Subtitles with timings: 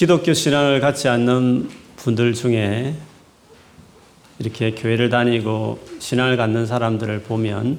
[0.00, 2.94] 기독교 신앙을 갖지 않는 분들 중에
[4.38, 7.78] 이렇게 교회를 다니고 신앙을 갖는 사람들을 보면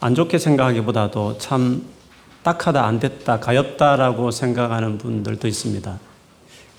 [0.00, 1.86] 안 좋게 생각하기보다도 참
[2.42, 5.98] 딱하다, 안 됐다, 가엽다라고 생각하는 분들도 있습니다.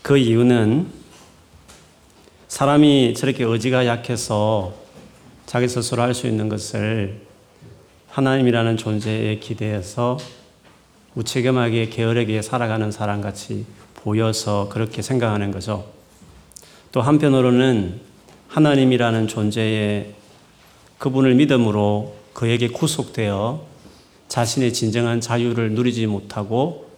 [0.03, 0.85] 그 이유는
[2.47, 4.71] 사람이 저렇게 의지가 약해서
[5.47, 7.21] 자기 스스로 할 수 있는 것을
[8.09, 10.19] 하나님이라는 존재에 기대해서
[11.15, 13.65] 무책임하게 게으르게 살아가는 사람 같이
[14.03, 15.85] 보여서 그렇게 생각하는 거죠.
[16.91, 17.99] 또 한편으로는
[18.47, 20.13] 하나님이라는 존재의
[20.97, 23.65] 그분을 믿음으로 그에게 구속되어
[24.27, 26.89] 자신의 진정한 자유를 누리지 못하고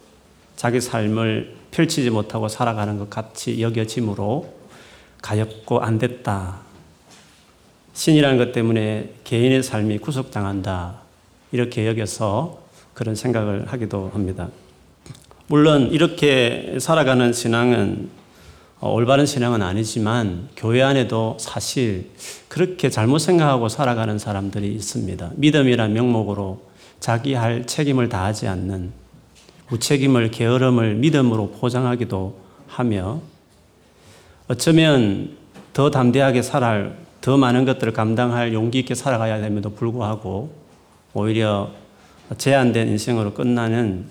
[0.56, 4.54] 자기 삶을 펼치지 못하고 살아가는 것 같이 여겨지므로
[5.22, 6.60] 가엽고 안 됐다.
[7.94, 11.00] 신이라는 것 때문에 개인의 삶이 구속당한다.
[11.52, 12.62] 이렇게 여겨서
[12.94, 14.48] 그런 생각을 하기도 합니다.
[15.46, 18.08] 물론 이렇게 살아가는 신앙은
[18.80, 22.10] 어, 올바른 신앙은 아니지만 교회 안에도 사실
[22.48, 25.32] 그렇게 잘못 생각하고 살아가는 사람들이 있습니다.
[25.36, 26.62] 믿음이란 명목으로
[26.98, 28.92] 자기 할 책임을 다하지 않는
[29.68, 33.20] 무책임을 게으름을 믿음으로 포장하기도 하며
[34.48, 35.36] 어쩌면
[35.72, 40.54] 더 담대하게 살아갈 더 많은 것들을 감당할 용기 있게 살아가야 됨에도 불구하고
[41.14, 41.70] 오히려
[42.36, 44.06] 제한된 인생으로 끝나는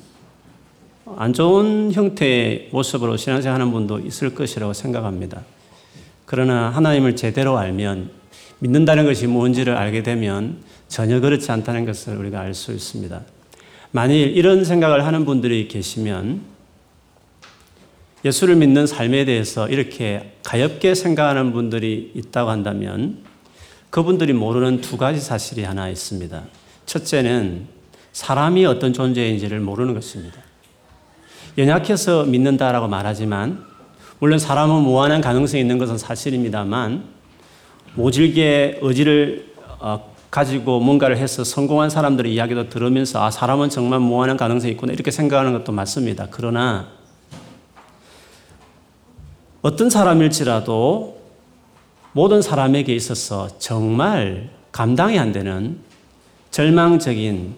[1.05, 5.41] 안 좋은 형태의 모습으로 신앙생활 하는 분도 있을 것이라고 생각합니다.
[6.25, 8.09] 그러나 하나님을 제대로 알면
[8.59, 13.21] 믿는다는 것이 뭔지를 알게 되면 전혀 그렇지 않다는 것을 우리가 알 수 있습니다.
[13.91, 16.41] 만일 이런 생각을 하는 분들이 계시면
[18.25, 23.17] 예수를 믿는 삶에 대해서 이렇게 가엽게 생각하는 분들이 있다고 한다면
[23.89, 26.43] 그분들이 모르는 두 가지 사실이 하나 있습니다.
[26.85, 27.67] 첫째는
[28.13, 30.42] 사람이 어떤 존재인지를 모르는 것입니다.
[31.57, 33.63] 연약해서 믿는다라고 말하지만
[34.19, 37.03] 물론 사람은 무한한 가능성이 있는 것은 사실입니다만
[37.95, 44.73] 모질게 의지를 어, 가지고 뭔가를 해서 성공한 사람들의 이야기도 들으면서 아 사람은 정말 무한한 가능성이
[44.73, 46.27] 있구나 이렇게 생각하는 것도 맞습니다.
[46.31, 46.87] 그러나
[49.61, 51.21] 어떤 사람일지라도
[52.13, 55.77] 모든 사람에게 있어서 정말 감당이 안 되는
[56.49, 57.55] 절망적인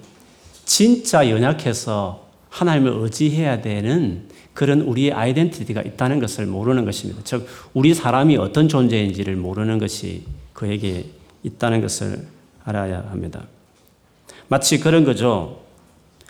[0.65, 2.24] 진짜 연약해서
[2.55, 4.23] 하나님을 의지해야 되는
[4.53, 7.21] 그런 우리의 아이덴티티가 있다는 것을 모르는 것입니다.
[7.25, 10.23] 즉, 우리 사람이 어떤 존재인지를 모르는 것이
[10.53, 11.05] 그에게
[11.43, 12.25] 있다는 것을
[12.63, 13.43] 알아야 합니다.
[14.47, 15.59] 마치 그런 거죠.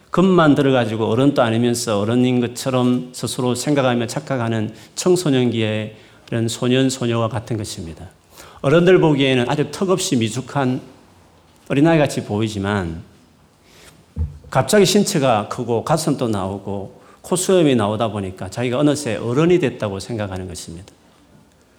[0.09, 5.95] 금만 들어가지고 어른도 아니면서 어른인 것처럼 스스로 생각하며 착각하는 청소년기의
[6.31, 8.09] 이런 소년, 소녀와 같은 것입니다.
[8.61, 10.81] 어른들 보기에는 아주 턱없이 미숙한
[11.69, 13.03] 어린아이 같이 보이지만
[14.55, 20.93] 갑자기 신체가 크고 가슴도 나오고 코수염이 나오다 보니까 자기가 어느새 어른이 됐다고 생각하는 것입니다.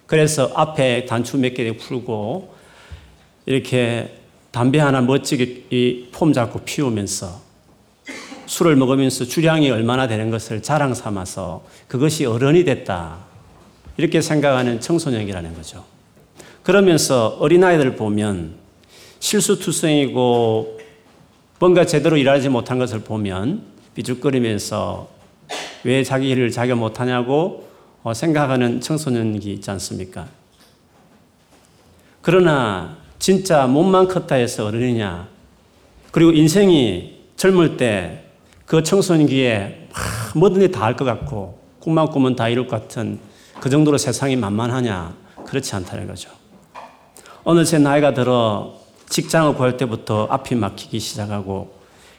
[0.05, 2.53] 그래서 앞에 단추 몇개 풀고
[3.47, 4.19] 이렇게
[4.51, 7.41] 담배 하나 멋지게 폼 잡고 피우면서
[8.45, 13.17] 술을 먹으면서 주량이 얼마나 되는 것을 자랑 삼아서 그것이 어른이 됐다.
[13.97, 15.83] 이렇게 생각하는 청소년이라는 거죠.
[16.61, 18.53] 그러면서 어린아이들 보면
[19.19, 20.76] 실수투성이고
[21.59, 23.63] 뭔가 제대로 일하지 못한 것을 보면
[23.95, 25.09] 삐죽거리면서
[25.83, 27.67] 왜 자기 일을 자기가 못하냐고
[28.03, 30.27] 어, 생각하는 청소년기 있지 않습니까?
[32.21, 35.27] 그러나 진짜 몸만 컸다 해서 어른이냐?
[36.11, 38.23] 그리고 인생이 젊을 때
[38.67, 39.87] 그 청소년기에
[40.35, 43.17] 뭐든지 다 할 것 같고 꿈만 꾸면 다 이룰 것 같은
[43.61, 45.15] 그 정도로 세상이 만만하냐?
[45.45, 46.29] 그렇지 않다는 거죠.
[47.45, 48.75] 어느새 나이가 들어
[49.09, 51.71] 직장을 구할 때부터 앞이 막히기 시작하고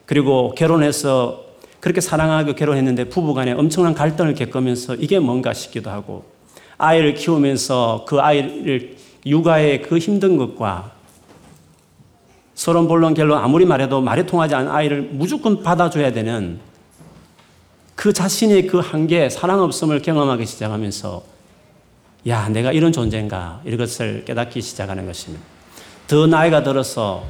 [0.06, 1.44] 그리고 결혼해서
[1.81, 6.25] 그렇게 사랑하고 결혼했는데 부부간에 엄청난 갈등을 겪으면서 이게 뭔가 싶기도 하고
[6.78, 8.97] 아이를 키우면서 그 아이를
[9.27, 10.93] 육아의 그 힘든 것과
[12.54, 16.59] 서론 본론 결론 아무리 말해도 말이 통하지 않은 아이를 무조건 받아줘야 되는
[17.94, 21.22] 그 자신의 그 한계, 사랑 없음을 경험하기 시작하면서
[22.28, 25.58] 야, 내가 이런 존재인가 이것을 깨닫기 시작하는 것입니다.
[26.09, 27.22] 더 나이가 들어서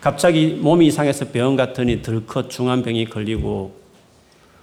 [0.00, 3.74] 갑자기 몸이 이상해서 병원 갔더니 들컷 중환병이 걸리고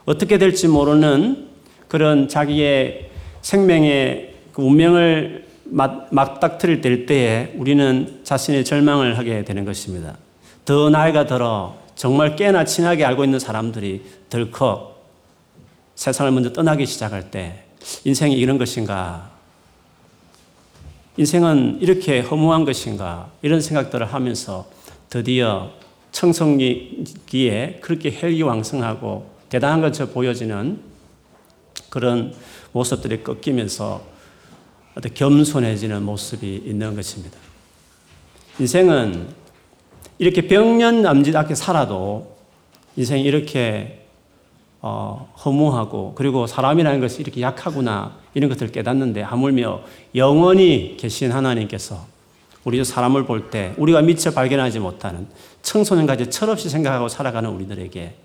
[0.06, 1.50] 어떻게 될지 모르는
[1.90, 3.12] 그런 자기의
[3.42, 10.18] 생명의 그 운명을 막닥트릴 될 때에 우리는 자신의 절망을 하게 되는 것입니다.
[10.64, 14.96] 더 나이가 들어 정말 꽤나 친하게 알고 있는 사람들이 덜컥
[15.96, 17.66] 세상을 먼저 떠나기 시작할 때
[18.06, 19.37] 인생이 이런 것인가
[21.18, 24.68] 인생은 이렇게 허무한 것인가 이런 생각들을 하면서
[25.10, 25.72] 드디어
[26.12, 30.80] 청성기에 그렇게 헬기왕성하고 대단한 것처럼 보여지는
[31.90, 32.34] 그런
[32.72, 34.04] 모습들이 꺾이면서
[34.96, 37.38] 어떤 겸손해지는 모습이 있는 것입니다.
[38.60, 39.28] 인생은
[40.20, 42.38] 이렇게 병년 남짓하게 살아도
[42.96, 44.07] 인생이 이렇게
[44.82, 49.82] 어, 허무하고 그리고 사람이라는 것이 이렇게 약하구나 이런 것을 깨닫는데 하물며
[50.16, 52.06] 영원히 계신 하나님께서
[52.64, 55.28] 우리 사람을 볼 때 우리가 미처 발견하지 못하는
[55.62, 58.16] 청소년까지 철없이 생각하고 살아가는 우리들에게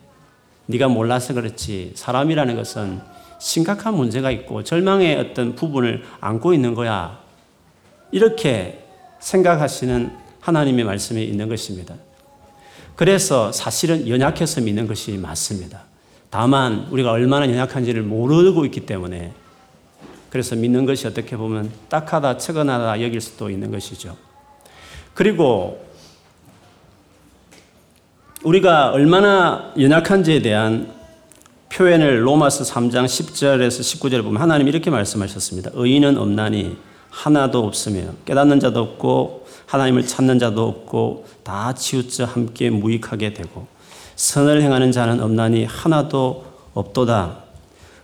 [0.66, 3.00] 네가 몰라서 그렇지 사람이라는 것은
[3.38, 7.18] 심각한 문제가 있고 절망의 어떤 부분을 안고 있는 거야.
[8.12, 8.84] 이렇게
[9.18, 11.94] 생각하시는 하나님의 말씀이 있는 것입니다.
[12.94, 15.91] 그래서 사실은 연약해서 믿는 것이 맞습니다.
[16.32, 19.34] 다만 우리가 얼마나 연약한지를 모르고 있기 때문에
[20.30, 24.16] 그래서 믿는 것이 어떻게 보면 딱하다, 처근하다 여길 수도 있는 것이죠.
[25.12, 25.86] 그리고
[28.44, 30.90] 우리가 얼마나 연약한지에 대한
[31.68, 35.72] 표현을 로마서 3장 10절에서 19절에 보면 하나님 이렇게 말씀하셨습니다.
[35.74, 36.78] 의인은 없나니
[37.10, 43.66] 하나도 없으며 깨닫는 자도 없고 하나님을 찾는 자도 없고 다 치우쳐 함께 무익하게 되고
[44.16, 46.44] 선을 행하는 자는 없나니 하나도
[46.74, 47.42] 없도다.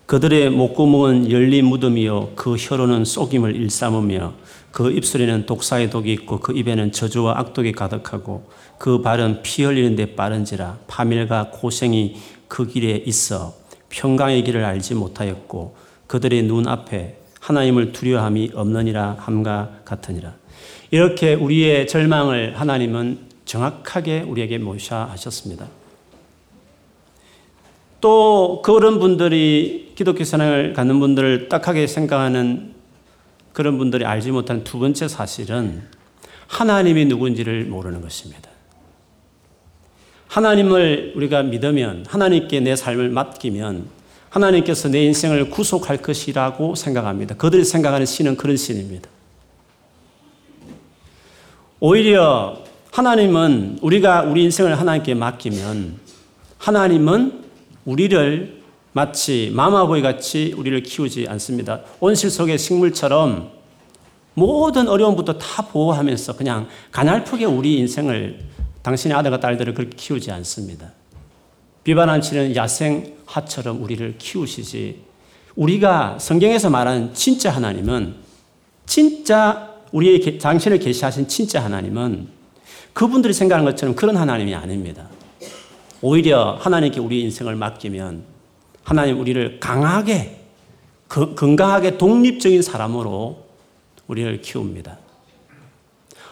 [0.06, 4.32] 그들의 목구멍은 열린 무덤이요 그 혀로는 속임을 일삼으며
[4.72, 10.14] 그 입술에는 독사의 독이 있고 그 입에는 저주와 악독이 가득하고 그 발은 피 흘리는 데
[10.14, 12.16] 빠른지라 파멸과 고생이
[12.48, 13.54] 그 길에 있어
[13.90, 15.76] 평강의 길을 알지 못하였고
[16.06, 20.34] 그들의 눈 앞에 하나님을 두려함이 없느니라 함과 같으니라.
[20.90, 25.66] 이렇게 우리의 절망을 하나님은 정확하게 우리에게 모셔 하셨습니다.
[28.00, 32.74] 또 그런 분들이 기독교 신앙을 갖는 분들을 딱하게 생각하는
[33.52, 35.82] 그런 분들이 알지 못하는 두 번째 사실은
[36.46, 38.48] 하나님이 누군지를 모르는 것입니다.
[40.28, 43.88] 하나님을 우리가 믿으면 하나님께 내 삶을 맡기면
[44.30, 47.34] 하나님께서 내 인생을 구속할 것이라고 생각합니다.
[47.34, 49.08] 그들이 생각하는 신은 그런 신입니다.
[51.80, 52.62] 오히려
[52.92, 55.98] 하나님은 우리가 우리 인생을 하나님께 맡기면
[56.58, 57.47] 하나님은
[57.88, 58.60] 우리를
[58.92, 61.80] 마치 마마보이 같이 우리를 키우지 않습니다.
[62.00, 63.50] 온실 속의 식물처럼
[64.34, 68.40] 모든 어려움부터 다 보호하면서 그냥 가날프게 우리 인생을
[68.82, 70.92] 당신의 아들과 딸들을 그렇게 키우지 않습니다.
[71.84, 75.00] 비바람 치는 야생 하처럼 우리를 키우시지.
[75.56, 78.16] 우리가 성경에서 말하는 진짜 하나님은
[78.84, 82.28] 진짜 우리의 당신을 계시하신 진짜 하나님은
[82.92, 85.08] 그분들이 생각하는 것처럼 그런 하나님이 아닙니다.
[86.00, 88.22] 오히려 하나님께 우리 인생을 맡기면
[88.82, 90.38] 하나님 우리를 강하게
[91.08, 93.44] 건강하게 독립적인 사람으로
[94.06, 94.98] 우리를 키웁니다.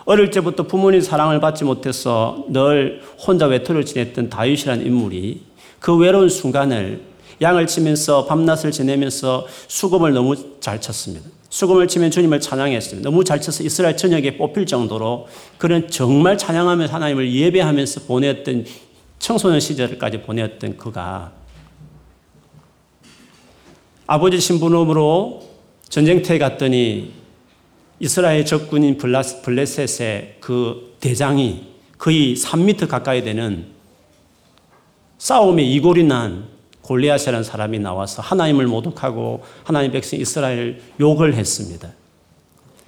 [0.05, 5.43] 어릴 때부터 부모님 사랑을 받지 못해서 늘 혼자 외톨이를 지냈던 다윗이라는 인물이
[5.81, 7.03] 그 외로운 순간을
[7.43, 11.29] 양을 치면서 밤낮을 지내면서 수금을 너무 잘 쳤습니다.
[11.51, 13.09] 수금을 치면 주님을 찬양했습니다.
[13.09, 15.27] 너무 잘 쳐서 이스라엘 전역에 뽑힐 정도로
[15.59, 18.65] 그런 정말 찬양하면서 하나님을 예배하면서 보냈던
[19.19, 21.33] 청소년 시절까지 보냈던 그가
[24.07, 25.43] 아버지 신부름으로
[25.89, 27.13] 전쟁터에 갔더니
[27.99, 31.67] 이스라엘 적군인 블레셋의 그 대장이
[31.99, 33.67] 거의 3미터 가까이 되는
[35.19, 36.47] 싸움에 이골이 난
[36.83, 41.91] 골리앗이라는 사람이 나와서 하나님을 모독하고 하나님 백성 이스라엘 욕을 했습니다.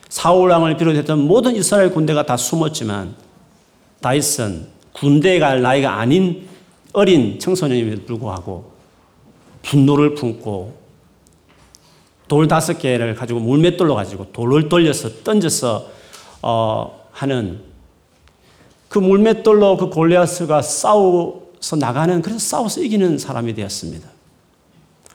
[0.09, 3.15] 사울 왕을 비롯했던 모든 이스라엘 군대가 다 숨었지만
[4.01, 6.49] 다윗은 군대에 갈 나이가 아닌
[6.93, 8.73] 어린 청소년임에도 불구하고
[9.63, 10.77] 분노를 품고
[12.27, 15.87] 돌 다섯 개를 가지고 물맷돌로 가지고 돌을 돌려서 던져서
[16.43, 17.61] 어, 하는
[18.89, 24.09] 그 물맷돌로 그 골리앗과 싸워서 나가는 그래서 싸워서 이기는 사람이 되었습니다.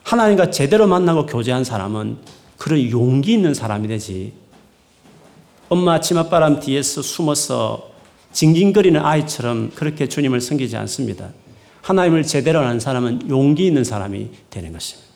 [0.02, 2.18] 하나님과 제대로 만나고 교제한 사람은
[2.58, 4.32] 그런 용기 있는 사람이 되지.
[5.68, 7.93] 엄마 치맛바람 뒤에서 숨어서
[8.34, 11.30] 징징거리는 아이처럼 그렇게 주님을 섬기지 않습니다.
[11.80, 15.08] 하나님을 제대로 아는 사람은 용기 있는 사람이 되는 것입니다.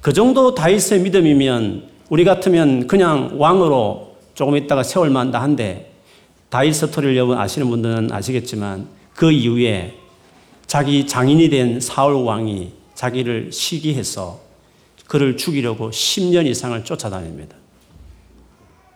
[0.00, 5.92] 그 정도 다윗의 믿음이면 우리 같으면 그냥 왕으로 조금 있다가 세월 만다 한데
[6.48, 9.94] 다윗 스토리를 여러분 아시는 분들은 아시겠지만 그 이후에
[10.66, 14.40] 자기 장인이 된 사울 왕이 자기를 시기해서
[15.06, 17.56] 그를 죽이려고 10년 이상을 쫓아다닙니다.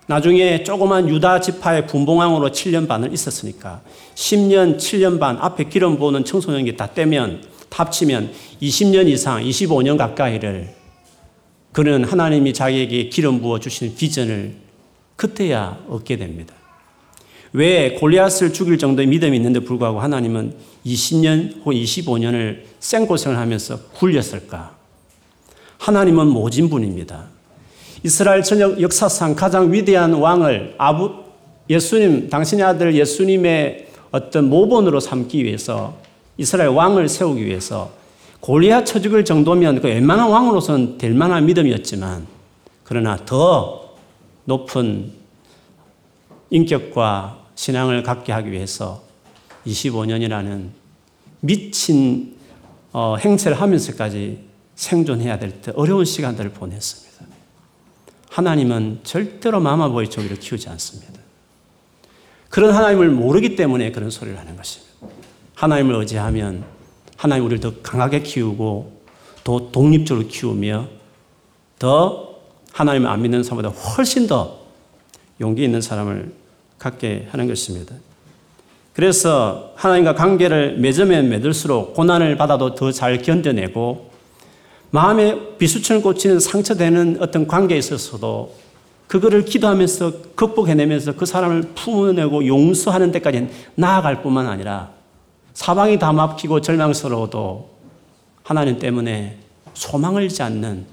[0.06, 3.80] 나중에 조그만 유다 지파의 분봉왕으로 7년 반을 있었으니까
[4.14, 8.30] 10년, 7년 반 앞에 기름 부는 청소년기 다 떼면 합치면
[8.62, 10.75] 20년 이상, 25년 가까이를
[11.73, 14.54] 그는 하나님이 자기에게 기름 부어 주신 비전을
[15.16, 16.54] 그때야 얻게 됩니다.
[17.52, 20.54] 왜 골리앗을 죽일 정도의 믿음이 있는데 불구하고 하나님은
[20.87, 24.76] 20년 혹은 25년을 생고생을 하면서 굴렸을까?
[25.78, 27.34] 하나님은 모진 분입니다.
[28.04, 31.25] 이스라엘 전역 역사상 가장 위대한 왕을 아부
[31.70, 35.96] 예수님 당신의 아들 예수님의 어떤 모본으로 삼기 위해서
[36.37, 37.90] 이스라엘 왕을 세우기 위해서
[38.40, 42.26] 골리앗 처죽을 정도면 그 웬만한 왕으로서는 될 만한 믿음이었지만
[42.84, 43.94] 그러나 더
[44.44, 45.11] 높은
[46.50, 49.02] 인격과 신앙을 갖게 하기 위해서
[49.66, 50.68] 25년이라는
[51.40, 52.34] 미친
[52.92, 54.40] 어, 행세를 하면서까지
[54.75, 57.03] 생존해야 될 때 어려운 시간들을 보냈습니다.
[58.35, 61.12] 하나님은 절대로 마마보이 종이를 키우지 않습니다.
[62.49, 64.93] 그런 하나님을 모르기 때문에 그런 소리를 하는 것입니다.
[65.55, 66.64] 하나님을 의지하면
[67.17, 69.03] 하나님 우리를 더 강하게 키우고
[69.45, 70.88] 더 독립적으로 키우며
[71.79, 72.35] 더
[72.73, 74.59] 하나님을 안 믿는 사람보다 훨씬 더
[75.41, 76.35] 용기 있는 사람을
[76.76, 77.95] 갖게 하는 것입니다.
[78.95, 84.11] 그래서 하나님과 관계를 맺으면 맺을수록 고난을 받아도 더 잘 견뎌내고
[84.94, 88.54] 마음에 비수처럼 꽂히는 상처되는 어떤 관계에 있어서도
[89.08, 94.92] 그거를 기도하면서 극복해내면서 그 사람을 품어내고 용서하는 데까지 나아갈 뿐만 아니라
[95.52, 97.70] 사방이 다 막히고 절망스러워도
[98.44, 99.38] 하나님 때문에
[99.74, 100.86] 소망을 잃지 않는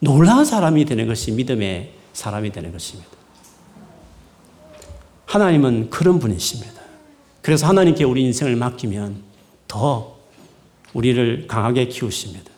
[0.00, 3.08] 놀라운 사람이 되는 것이 믿음의 사람이 되는 것입니다.
[5.24, 6.82] 하나님은 그런 분이십니다.
[7.40, 9.22] 그래서 하나님께 우리 인생을 맡기면
[9.68, 10.18] 더
[10.92, 12.55] 우리를 강하게 키우십니다.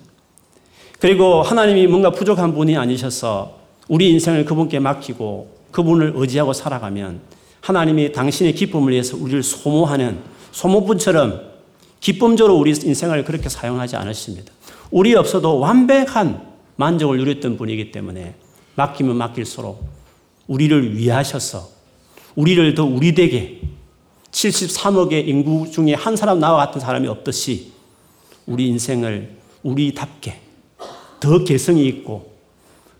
[1.00, 7.21] 그리고 하나님이 뭔가 부족한 분이 아니셔서 우리 인생을 그분께 맡기고 그분을 의지하고 살아가면
[7.61, 10.19] 하나님이 당신의 기쁨을 위해서 우리를 소모하는
[10.52, 11.49] 소모분처럼
[12.00, 14.52] 기쁨적으로 우리 인생을 그렇게 사용하지 않으십니다.
[14.90, 18.35] 우리 없어도 완벽한 만족을 누렸던 분이기 때문에
[18.75, 19.87] 맡기면 맡길수록
[20.47, 21.69] 우리를 위하셔서
[22.37, 23.61] 우리를 더 우리되게
[24.31, 27.73] 73억의 인구 중에 한 사람 나와 같은 사람이 없듯이
[28.47, 30.48] 우리 인생을 우리답게
[31.20, 32.32] 더 개성이 있고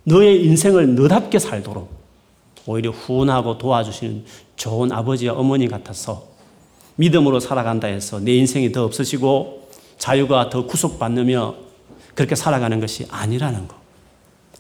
[0.05, 1.91] 너의 인생을 너답게 살도록
[2.67, 4.25] 오히려 후원하고 도와주시는
[4.57, 6.27] 좋은 아버지와 어머니 같아서
[6.97, 11.55] 믿음으로 살아간다 해서 내 인생이 더 없어지고 자유가 더 구속받으며
[12.15, 13.77] 그렇게 살아가는 것이 아니라는 거.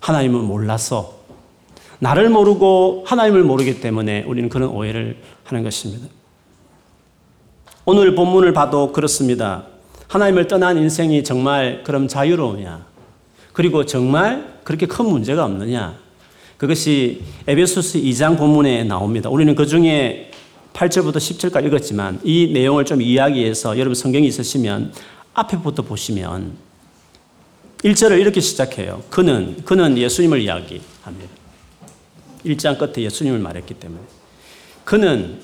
[0.01, 1.19] 하나님을 몰라서
[1.99, 6.07] 나를 모르고 하나님을 모르기 때문에 우리는 그런 오해를 하는 것입니다.
[7.85, 9.67] 오늘 본문을 봐도 그렇습니다.
[10.07, 12.87] 하나님을 떠난 인생이 정말 그럼 자유로우냐?
[13.59, 15.99] 그리고 정말 그렇게 큰 문제가 없느냐?
[16.59, 19.31] 그것이 에베소스 2장 본문에 나옵니다.
[19.31, 20.31] 우리는 그 중에
[20.75, 24.93] 8절부터 10절까지 읽었지만 이 내용을 좀 이야기해서 여러분 성경이 있으시면
[25.35, 26.53] 앞에부터 보시면
[27.79, 29.03] 1절을 이렇게 시작해요.
[29.11, 31.35] 그는, 그는 예수님을 이야기합니다.
[32.47, 34.01] 1장 끝에 예수님을 말했기 때문에.
[34.85, 35.41] 그는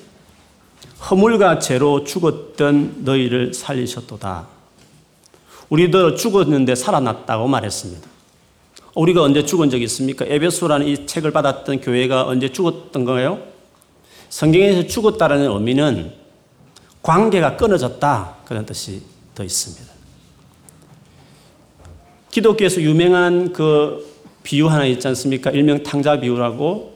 [1.09, 4.54] 허물과 죄로 죽었던 너희를 살리셨도다.
[5.69, 8.07] 우리도 죽었는데 살아났다고 말했습니다.
[8.95, 10.25] 우리가 언제 죽은 적이 있습니까?
[10.25, 13.39] 에베소라는 이 책을 받았던 교회가 언제 죽었던 거예요?
[14.29, 16.13] 성경에서 죽었다라는 의미는
[17.01, 19.01] 관계가 끊어졌다 그런 뜻이
[19.33, 19.93] 더 있습니다.
[22.31, 24.05] 기독교에서 유명한 그
[24.43, 25.51] 비유 하나 있지 않습니까?
[25.51, 26.95] 일명 탕자 비유라고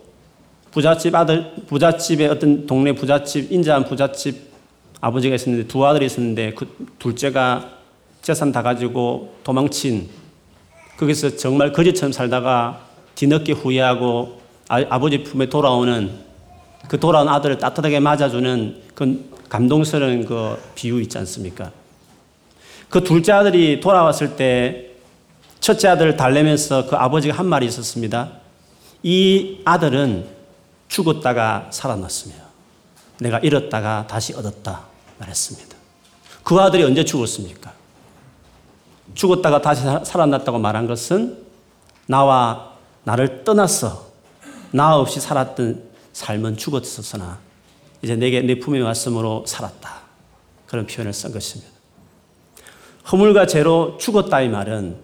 [0.71, 4.49] 부잣집 아들 부잣집의 어떤 동네 부잣집 인자한 부잣집
[5.01, 6.67] 아버지가 있었는데 두 아들이 있었는데 그
[6.99, 7.78] 둘째가
[8.21, 10.09] 재산 다 가지고 도망친
[10.97, 12.81] 거기서 정말 거지처럼 살다가
[13.15, 16.11] 뒤늦게 후회하고 아, 버지 품에 돌아오는
[16.87, 21.71] 그 돌아온 아들을 따뜻하게 맞아주는 그 감동스러운 그 비유 있지 않습니까?
[22.89, 24.91] 그 둘째 아들이 돌아왔을 때
[25.59, 28.31] 첫째 아들을 달래면서 그 아버지가 한 말이 있었습니다.
[29.03, 30.27] 이 아들은
[30.87, 32.35] 죽었다가 살아났으며
[33.19, 34.85] 내가 잃었다가 다시 얻었다
[35.19, 35.75] 말했습니다.
[36.43, 37.78] 그 아들이 언제 죽었습니까?
[39.13, 41.37] 죽었다가 다시 살아났다고 말한 것은
[42.07, 42.73] 나와
[43.03, 44.07] 나를 떠났어.
[44.71, 47.39] 나 없이 살았던 삶은 죽었었으나
[48.01, 49.99] 이제 내게 내 품에 왔으므로 살았다.
[50.67, 51.71] 그런 표현을 쓴 것입니다.
[53.11, 54.97] 허물과 죄로 죽었다 이 말은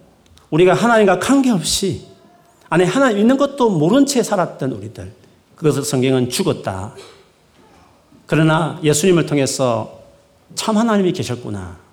[0.50, 2.06] 우리가 하나님과 관계없이
[2.68, 5.12] 안에 하나님 있는 것도 모른 채 살았던 우리들
[5.56, 6.94] 그것을 성경은 죽었다.
[8.26, 10.00] 그러나 예수님을 통해서
[10.54, 11.85] 참 하나님이 계셨구나.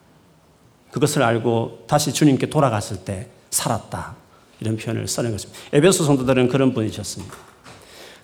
[0.93, 4.15] 그것을 알고 다시 주님께 돌아갔을 때 살았다.
[4.59, 5.59] 이런 표현을 쓰는 것입니다.
[5.73, 7.35] 에베소 성도들은 그런 분이셨습니다.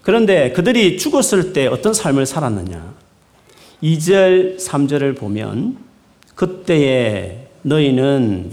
[0.04, 2.94] 그런데 그들이 죽었을 때 어떤 삶을 살았느냐?
[3.82, 5.78] 2절, 3절을 보면
[6.36, 8.52] 그때에 너희는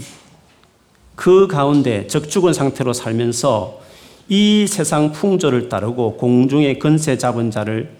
[1.15, 3.81] 그 가운데 적 죽은 상태로 살면서
[4.29, 7.91] 이 세상 풍조를 따르고 공중의 근세 잡은 자를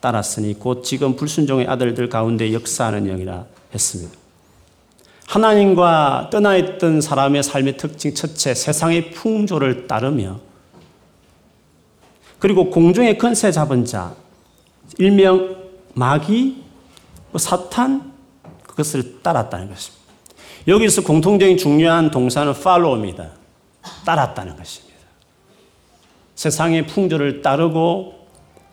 [0.00, 4.25] 따랐으니 곧 지금 불순종의 아들들 가운데 역사하는 영이라 했습니다.
[5.28, 10.40] 하나님과 떠나 있던 사람의 삶의 특징 첫째, 세상의 풍조를 따르며
[12.38, 14.14] 그리고 공중의 근세 잡은 자,
[14.98, 15.56] 일명
[15.94, 16.62] 마귀,
[17.30, 18.12] 뭐 사탄,
[18.66, 20.04] 그것을 따랐다는 것입니다.
[20.68, 23.30] 여기서 공통적인 중요한 동사는 follow입니다.
[24.04, 24.96] 따랐다는 것입니다.
[26.34, 28.26] 세상의 풍조를 따르고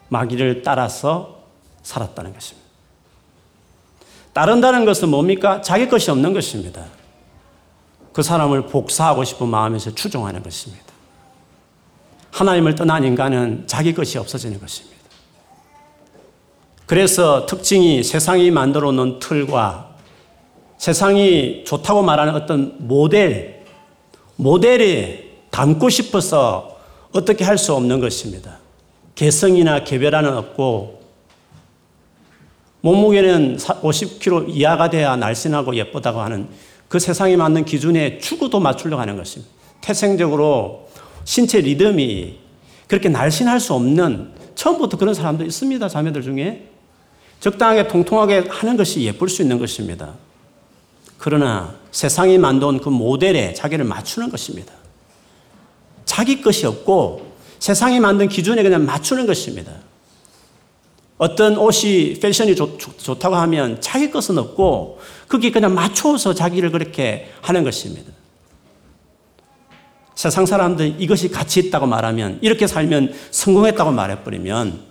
[0.09, 1.43] 마귀를 따라서
[1.83, 2.62] 살았다는 것입니다.
[4.33, 5.61] 따른다는 것은 뭡니까?
[5.61, 6.85] 자기 것이 없는 것입니다.
[8.11, 10.85] 그 사람을 복사하고 싶은 마음에서 추종하는 것입니다.
[12.31, 14.97] 하나님을 떠난 인간은 자기 것이 없어지는 것입니다.
[16.85, 19.93] 그래서 특징이 세상이 만들어 놓은 틀과
[20.77, 23.63] 세상이 좋다고 말하는 어떤 모델,
[24.35, 26.77] 모델이 담고 싶어서
[27.13, 28.57] 어떻게 할 수 없는 것입니다.
[29.15, 31.02] 개성이나 개별화는 없고
[32.83, 36.49] 몸무게는 50kg 이하가 돼야 날씬하고 예쁘다고 하는
[36.89, 39.49] 그 세상에 맞는 기준에 추구도 맞추려고 하는 것입니다.
[39.79, 40.89] 태생적으로
[41.23, 42.39] 신체 리듬이
[42.87, 45.87] 그렇게 날씬할 수 없는 처음부터 그런 사람도 있습니다.
[45.87, 46.69] 자매들 중에.
[47.39, 50.15] 적당하게 통통하게 하는 것이 예쁠 수 있는 것입니다.
[51.17, 54.73] 그러나 세상이 만든 그 모델에 자기를 맞추는 것입니다.
[56.03, 59.71] 자기 것이 없고 세상이 만든 기준에 그냥 맞추는 것입니다.
[61.23, 62.77] 어떤 옷이 패션이 좋,
[63.17, 64.99] 다고 하면 자기 것은 없고
[65.29, 68.11] 그게 그냥 맞춰서 자기를 그렇게 하는 것입니다.
[70.15, 74.81] 세상 사람들 이것이 가치 있다고 말하면 이렇게 살면 성공했다고 말해버리면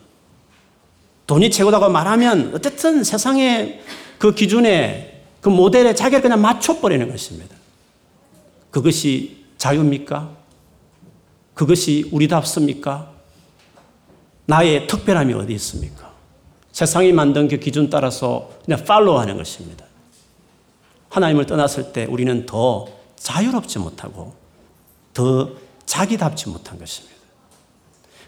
[1.26, 3.82] 돈이 최고다고 말하면 어쨌든 세상의
[4.16, 7.54] 그 기준에 그 모델에 자기를 그냥 맞춰버리는 것입니다.
[8.70, 10.30] 그것이 자유입니까?
[11.52, 13.12] 그것이 우리답습니까?
[14.46, 16.01] 나의 특별함이 어디 있습니까?
[16.72, 19.84] 세상이 만든 그 기준 따라서 그냥 팔로우 하는 것입니다.
[21.10, 24.34] 하나님을 떠났을 때 우리는 더 자유롭지 못하고
[25.12, 25.50] 더
[25.84, 27.14] 자기답지 못한 것입니다.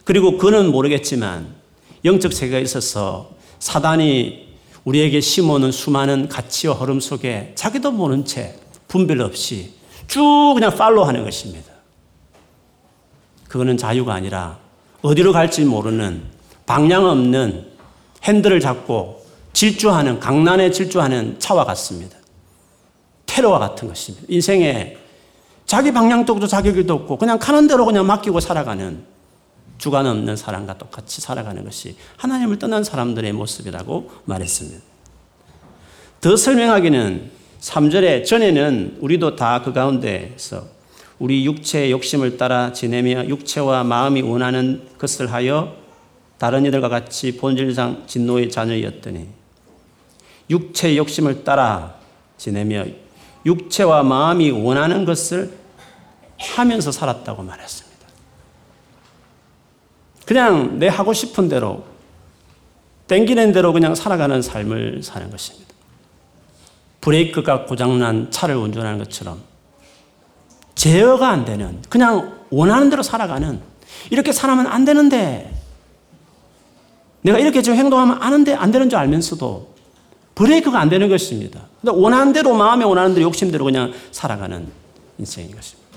[0.05, 1.55] 그리고 그는 모르겠지만
[2.05, 4.55] 영적 세계가 있어서 사단이
[4.85, 9.73] 우리에게 심어놓은 수많은 가치와 흐름 속에 자기도 모른 채 분별 없이
[10.07, 11.73] 쭉 그냥 팔로우 하는 것입니다.
[13.49, 14.59] 그거는 자유가 아니라
[15.01, 16.25] 어디로 갈지 모르는
[16.67, 17.74] 방향 없는
[18.25, 22.17] 핸들을 잡고 질주하는, 강난에 질주하는 차와 같습니다.
[23.27, 24.27] 테러와 같은 것입니다.
[24.29, 24.97] 인생에
[25.67, 29.03] 자기 방향도 자기 길도 없고 그냥 가는 대로 그냥 맡기고 살아가는
[29.79, 34.81] 주관 없는 사람과 똑같이 살아가는 것이 하나님을 떠난 사람들의 모습이라고 말했습니다.
[36.21, 40.67] 더 설명하기는 3절에 전에는 우리도 다 그 가운데서
[41.19, 45.75] 우리 육체의 욕심을 따라 지내며 육체와 마음이 원하는 것을 하여
[46.39, 49.29] 다른 이들과 같이 본질상 진노의 자녀였더니
[50.51, 51.95] 육체의 욕심을 따라
[52.37, 52.85] 지내며
[53.47, 55.57] 육체와 마음이 원하는 것을
[56.39, 57.95] 하면서 살았다고 말했습니다.
[60.27, 61.85] 그냥 내 하고 싶은 대로
[63.07, 65.73] 땡기는 대로 그냥 살아가는 삶을 사는 것입니다.
[67.03, 69.43] 브레이크가 고장난 차를 운전하는 것처럼
[70.75, 73.61] 제어가 안 되는 그냥 원하는 대로 살아가는
[74.11, 75.53] 이렇게 살아면 안 되는데
[77.25, 79.75] 내가 이렇게 지금 행동하면 아는데 안 되는 줄 알면서도
[80.35, 81.69] 브레이크가 안 되는 것입니다.
[81.83, 84.69] 원하는 대로 마음에 원하는 대로 욕심대로 그냥 살아가는
[85.19, 85.89] 인생인 것입니다.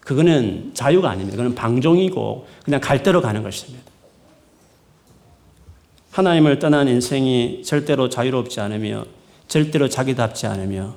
[0.00, 1.36] 그거는 자유가 아닙니다.
[1.36, 3.90] 그거는 방종이고 그냥 갈 대로 가는 것입니다.
[6.10, 9.06] 하나님을 떠난 인생이 절대로 자유롭지 않으며
[9.48, 10.94] 절대로 자기답지 않으며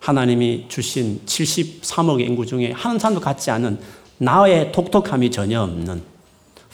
[0.00, 3.78] 하나님이 주신 73억의 인구 중에 한 사람도 갖지 않은
[4.16, 6.14] 나의 독특함이 전혀 없는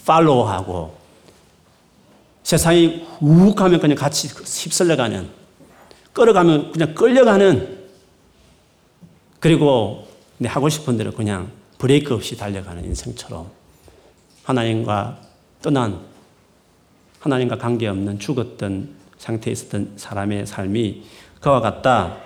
[0.06, 0.99] 팔로우하고
[2.42, 5.28] 세상이 욱 하면 그냥 같이 휩쓸려가는
[6.12, 7.80] 끌어가면 그냥 끌려가는
[9.38, 10.06] 그리고
[10.38, 13.50] 내 하고 싶은 대로 그냥 브레이크 없이 달려가는 인생처럼
[14.44, 15.18] 하나님과
[15.62, 16.00] 떠난
[17.20, 21.02] 하나님과 관계없는 죽었던 상태에 있었던 사람의 삶이
[21.40, 22.16] 그와 같다.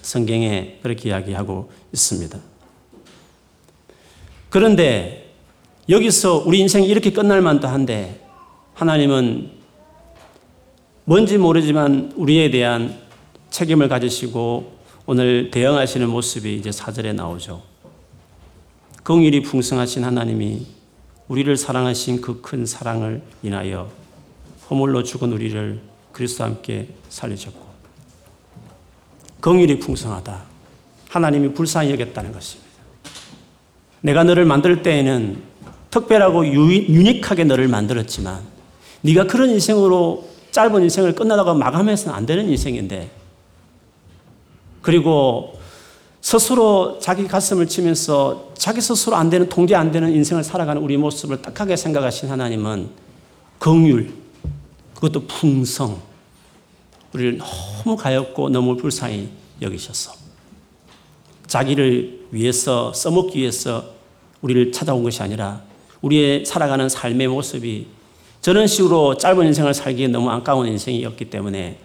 [0.00, 2.38] 성경에 그렇게 이야기하고 있습니다.
[4.50, 5.32] 그런데
[5.88, 8.21] 여기서 우리 인생이 이렇게 끝날 만도 한데
[8.82, 9.48] 하나님은
[11.04, 12.98] 뭔지 모르지만 우리에 대한
[13.50, 17.62] 책임을 가지시고 오늘 대응하시는 모습이 이제 사절에 나오죠.
[19.04, 20.66] 긍휼이 풍성하신 하나님이
[21.28, 23.88] 우리를 사랑하신 그 큰 사랑을 인하여
[24.68, 27.64] 허물로 죽은 우리를 그리스도와 함께 살리셨고
[29.40, 30.42] 긍휼이 풍성하다.
[31.08, 32.68] 하나님이 불쌍히 여겼다는 것입니다.
[34.00, 35.40] 내가 너를 만들 때에는
[35.90, 38.51] 특별하고 유니크하게 너를 만들었지만
[39.02, 43.10] 네가 그런 인생으로 짧은 인생을 끝나다가 마감해서는 안 되는 인생인데.
[44.80, 45.58] 그리고
[46.20, 51.42] 스스로 자기 가슴을 치면서 자기 스스로 안 되는 통제 안 되는 인생을 살아가는 우리 모습을
[51.42, 52.88] 딱하게 생각하신 하나님은
[53.58, 54.08] 긍휼
[54.94, 56.00] 그것도 풍성
[57.12, 59.28] 우리를 너무 가엽고 너무 불쌍히
[59.60, 60.12] 여기셔서
[61.48, 63.84] 자기를 위해서 써먹기 위해서
[64.42, 65.62] 우리를 찾아온 것이 아니라
[66.02, 67.88] 우리의 살아가는 삶의 모습이
[68.42, 71.78] 저런 식으로 짧은 인생을 살기에 너무 아까운 인생이었기 때문에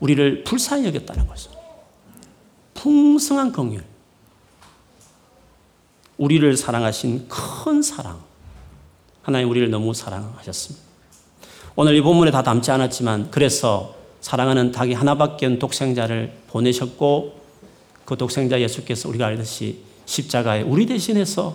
[0.00, 1.50] 우리를 불쌍히 여겼다는 거죠.
[2.72, 3.82] 풍성한 긍휼.
[6.16, 8.20] 우리를 사랑하신 큰 사랑.
[9.20, 10.86] 하나님 우리를 너무 사랑하셨습니다.
[11.76, 17.38] 오늘 이 본문에 다 담지 않았지만 그래서 사랑하는 닭이 하나밖에 독생자를 보내셨고
[18.06, 21.54] 그 독생자 예수께서 우리가 알듯이 십자가에 우리 대신해서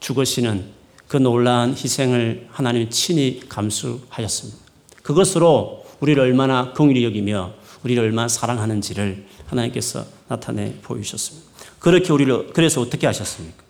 [0.00, 0.81] 죽으시는
[1.12, 4.58] 그 놀라운 희생을 하나님이 친히 감수하셨습니다.
[5.02, 7.52] 그것으로 우리를 얼마나 긍휼히 여기며
[7.84, 11.46] 우리를 얼마나 사랑하는지를 하나님께서 나타내 보이셨습니다.
[11.80, 13.62] 그렇게 우리를 그래서 어떻게 하셨습니까?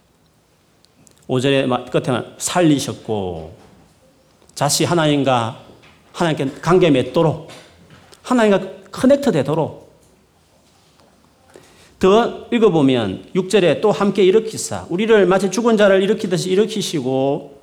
[1.29, 3.59] 5절에 끝에 살리셨고
[4.55, 5.65] 자시 하나님과
[6.13, 7.49] 하나님께 관계 맺도록
[8.23, 8.61] 하나님과
[8.93, 9.82] 커넥트 되도록
[12.03, 17.63] 더 읽어보면 6절에 또 함께 일으키사 우리를 마치 죽은 자를 일으키듯이 일으키시고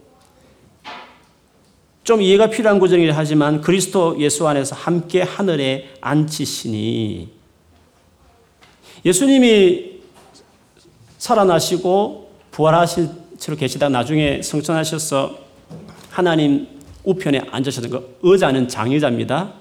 [2.06, 7.28] 좀 이해가 필요한 구절이긴 하지만 그리스도 예수 안에서 함께 하늘에 앉히시니
[9.04, 10.00] 예수님이
[11.18, 15.38] 살아나시고 부활하신 채로 계시다 나중에 성천하셔서
[16.12, 16.66] 하나님
[17.04, 19.54] 우편에 앉으셨던 거 의자는 장의자입니다.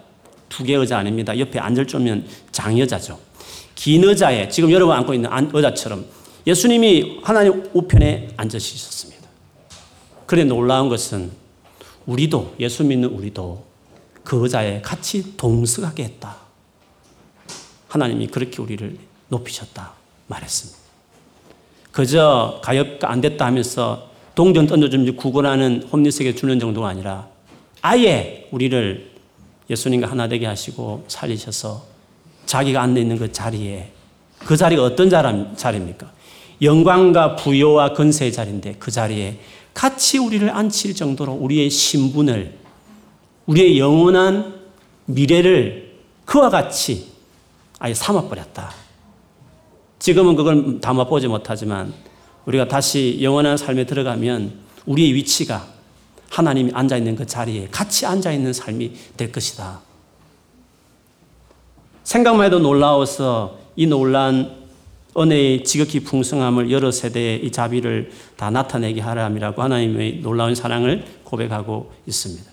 [0.49, 1.37] 두 개 의자 아닙니다.
[1.37, 3.28] 옆에 앉을 줄면 장여자죠.
[3.79, 6.05] 긴 의자에 지금 여러분 앉고 있는 의자처럼
[6.49, 9.29] 예수님이 하나님 우편에 앉으셨습니다.
[10.27, 11.31] 그런데 놀라운 것은
[12.05, 13.65] 우리도 예수 믿는 우리도
[14.25, 16.39] 그 의자에 같이 동석하게 했다.
[17.87, 19.93] 하나님이 그렇게 우리를 높이셨다
[20.27, 20.77] 말했습니다.
[21.93, 27.29] 그저 가엾가 안 됐다 하면서 동전 던져주면 구걸하는 홈리스에게 주는 정도가 아니라
[27.81, 29.13] 아예 우리를
[29.71, 31.98] 예수님과 하나 되게 하시고 살리셔서
[32.49, 33.93] 자기가 앉아 있는 그 자리에
[34.39, 36.11] 그 자리가 어떤 자리입니까?
[36.63, 39.39] 영광과 부여와 건세의 자리인데 그 자리에
[39.75, 42.59] 같이 우리를 앉힐 정도로 우리의 신분을
[43.47, 44.61] 우리의 영원한
[45.05, 45.93] 미래를
[46.25, 47.13] 그와 같이
[47.79, 48.73] 아예 삼아버렸다.
[49.99, 51.93] 지금은 그걸 담아보지 못하지만
[52.47, 54.55] 우리가 다시 영원한 삶에 들어가면
[54.87, 55.67] 우리의 위치가
[56.31, 59.88] 하나님이 앉아있는 그 자리에 같이 앉아있는 삶이 될 것이다.
[62.09, 64.57] 생각만 해도 놀라워서 이 놀란
[65.15, 72.51] 은혜의 지극히 풍성함을 여러 세대의 이 자비를 다 나타내게 하람이라고 하나님의 놀라운 사랑을 고백하고 있습니다.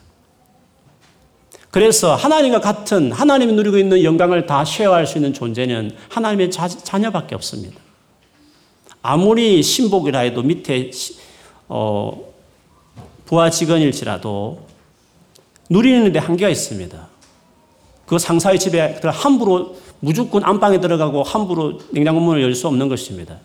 [1.71, 7.33] 그래서 하나님과 같은 하나님이 누리고 있는 영광을 다 쉐어할 수 있는 존재는 하나님의 자, 자녀밖에
[7.35, 7.79] 없습니다.
[9.01, 10.91] 아무리 신복이라 해도 밑에
[11.69, 12.33] 어,
[13.25, 14.67] 부하 직원일지라도
[15.69, 17.14] 누리는 데 한계가 있습니다.
[18.05, 23.37] 그 상사의 집에 함부로 무조건 안방에 들어가고 함부로 냉장고 문을 열 수 없는 것입니다.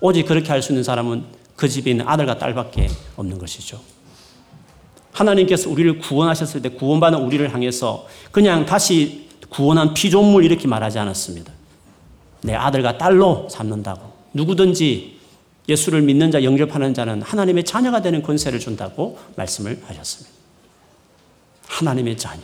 [0.00, 1.24] 오직 그렇게 할 수 있는 사람은
[1.56, 3.80] 그 집에 있는 아들과 딸밖에 없는 것이죠.
[5.12, 11.52] 하나님께서 우리를 구원하셨을 때 구원받은 우리를 향해서 그냥 다시 구원한 피조물 이렇게 말하지 않았습니다.
[12.42, 14.12] 내 아들과 딸로 삼는다고.
[14.34, 15.18] 누구든지
[15.68, 20.36] 예수를 믿는 자, 영접하는 자는 하나님의 자녀가 되는 권세를 준다고 말씀을 하셨습니다.
[21.66, 22.42] 하나님의 자녀.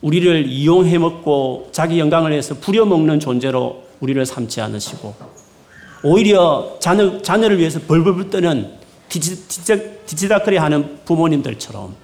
[0.00, 5.14] 우리를 이용해 먹고 자기 영광을 위해서 부려먹는 존재로 우리를 삼지 않으시고
[6.04, 11.94] 오히려 자녀, 자녀를 위해서 벌벌 떠는 디지다거리 하는 부모님들처럼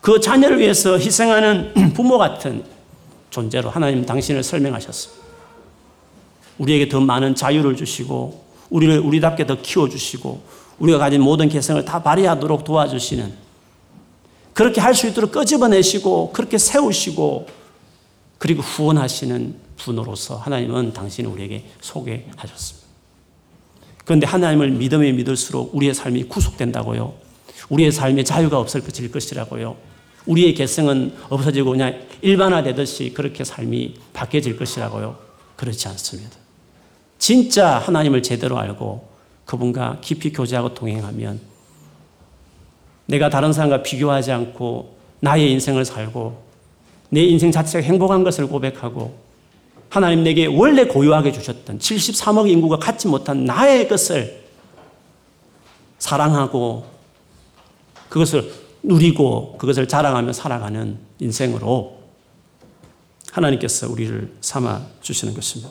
[0.00, 2.64] 그 자녀를 위해서 희생하는 부모 같은
[3.30, 5.22] 존재로 하나님 당신을 설명하셨습니다.
[6.58, 10.42] 우리에게 더 많은 자유를 주시고 우리를 우리답게 더 키워주시고
[10.78, 13.32] 우리가 가진 모든 개성을 다 발휘하도록 도와주시는
[14.54, 17.46] 그렇게 할 수 있도록 끄집어내시고 그렇게 세우시고
[18.38, 22.88] 그리고 후원하시는 분으로서 하나님은 당신을 우리에게 소개하셨습니다.
[24.04, 27.14] 그런데 하나님을 믿음에 믿을수록 우리의 삶이 구속된다고요.
[27.68, 29.76] 우리의 삶에 자유가 없어질 것이라고요.
[30.26, 35.16] 우리의 개성은 없어지고 그냥 일반화되듯이 그렇게 삶이 바뀌어질 것이라고요.
[35.56, 36.36] 그렇지 않습니다.
[37.18, 39.08] 진짜 하나님을 제대로 알고
[39.44, 41.40] 그분과 깊이 교제하고 동행하면
[43.06, 46.42] 내가 다른 사람과 비교하지 않고 나의 인생을 살고
[47.10, 49.14] 내 인생 자체가 행복한 것을 고백하고
[49.88, 54.42] 하나님 내게 원래 고유하게 주셨던 73억 인구가 갖지 못한 나의 것을
[55.98, 56.86] 사랑하고
[58.08, 58.50] 그것을
[58.82, 61.98] 누리고 그것을 자랑하며 살아가는 인생으로
[63.30, 65.70] 하나님께서 우리를 삼아 주시는 것입니다.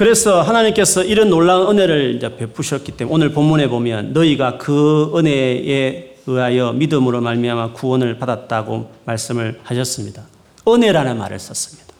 [0.00, 6.72] 그래서 하나님께서 이런 놀라운 은혜를 이제 베푸셨기 때문에 오늘 본문에 보면 너희가 그 은혜에 의하여
[6.72, 10.22] 믿음으로 말미암아 구원을 받았다고 말씀을 하셨습니다.
[10.66, 11.92] 은혜라는 말을 썼습니다.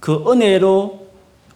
[0.00, 1.06] 그 은혜로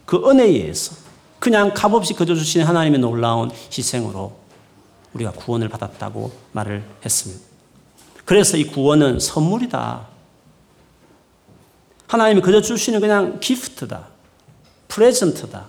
[0.04, 0.94] 그 은혜에 의해서
[1.38, 4.36] 그냥 값없이 거저 주신 하나님의 놀라운 희생으로
[5.14, 7.42] 우리가 구원을 받았다고 말을 했습니다.
[8.26, 10.06] 그래서 이 구원은 선물이다.
[12.08, 14.11] 하나님이 그저 주시는 그냥 기프트다.
[14.92, 15.66] 프레젠트다.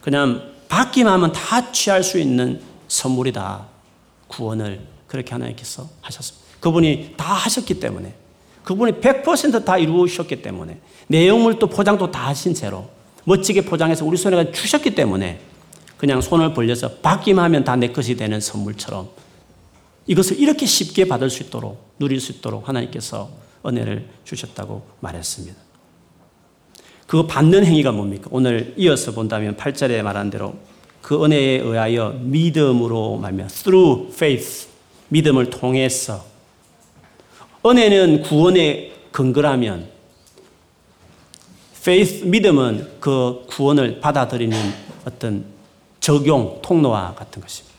[0.00, 3.66] 그냥 받기만 하면 다 취할 수 있는 선물이다.
[4.26, 6.46] 구원을 그렇게 하나님께서 하셨습니다.
[6.60, 8.14] 그분이 다 하셨기 때문에
[8.64, 12.90] 그분이 100%다 이루셨기 때문에 내용물도 포장도 다 하신 채로
[13.24, 15.40] 멋지게 포장해서 우리 손에 주셨기 때문에
[15.96, 19.08] 그냥 손을 벌려서 받기만 하면 다 내 것이 되는 선물처럼
[20.06, 23.30] 이것을 이렇게 쉽게 받을 수 있도록 누릴 수 있도록 하나님께서
[23.64, 25.71] 은혜를 주셨다고 말했습니다.
[27.12, 28.28] 그 받는 행위가 뭡니까?
[28.30, 30.54] 오늘 이어서 본다면 8절에 말한 대로
[31.02, 34.66] 그 은혜에 의하여 믿음으로 말며 through faith
[35.10, 36.24] 믿음을 통해서
[37.66, 39.88] 은혜는 구원의 근거라면
[41.76, 44.56] faith 믿음은 그 구원을 받아들이는
[45.04, 45.44] 어떤
[46.00, 47.76] 적용 통로와 같은 것입니다.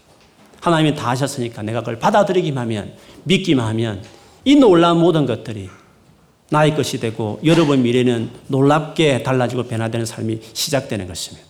[0.61, 2.93] 하나님이 다 하셨으니까 내가 그걸 받아들이기만 하면
[3.23, 4.03] 믿기만 하면
[4.45, 5.71] 이 놀라운 모든 것들이
[6.53, 11.47] 나의 것이 되고 여러분 미래는 놀랍게 달라지고 변화되는 삶이 시작되는 것입니다.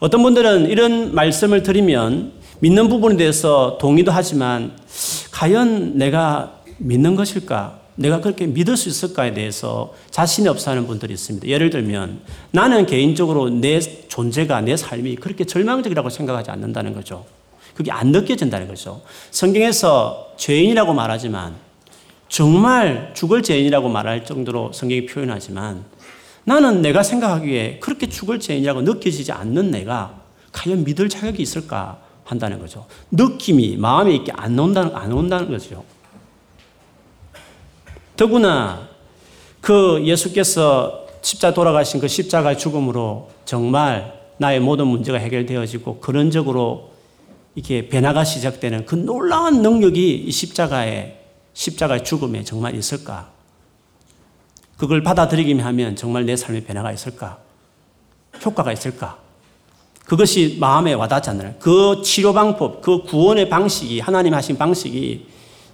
[0.00, 4.72] 어떤 분들은 이런 말씀을 드리면 믿는 부분에 대해서 동의도 하지만
[5.30, 7.80] 과연 내가 믿는 것일까?
[7.96, 11.46] 내가 그렇게 믿을 수 있을까에 대해서 자신이 없어 하는 분들이 있습니다.
[11.46, 12.20] 예를 들면
[12.52, 17.26] 나는 개인적으로 내 존재가 내 삶이 그렇게 절망적이라고 생각하지 않는다는 거죠.
[17.74, 19.02] 그게 안 느껴진다는 거죠.
[19.30, 21.63] 성경에서 죄인이라고 말하지만
[22.28, 25.84] 정말 죽을 죄인이라고 말할 정도로 성경이 표현하지만
[26.44, 32.86] 나는 내가 생각하기에 그렇게 죽을 죄인이라고 느껴지지 않는 내가 과연 믿을 자격이 있을까 한다는 거죠.
[33.10, 35.84] 느낌이 마음에 있게 안 온다는, 안 온다는 거죠.
[38.16, 38.88] 더구나
[39.60, 46.92] 그 예수께서 십자 돌아가신 그 십자가의 죽음으로 정말 나의 모든 문제가 해결되어지고 그런적으로
[47.54, 51.23] 이렇게 변화가 시작되는 그 놀라운 능력이 이 십자가에
[51.54, 53.28] 십자가의 죽음에 정말 있을까?
[54.76, 57.38] 그걸 받아들이기만 하면 정말 내 삶에 변화가 있을까?
[58.44, 59.18] 효과가 있을까?
[60.04, 61.54] 그것이 마음에 와닿지 않나요?
[61.58, 65.26] 그 치료 방법, 그 구원의 방식이, 하나님 하신 방식이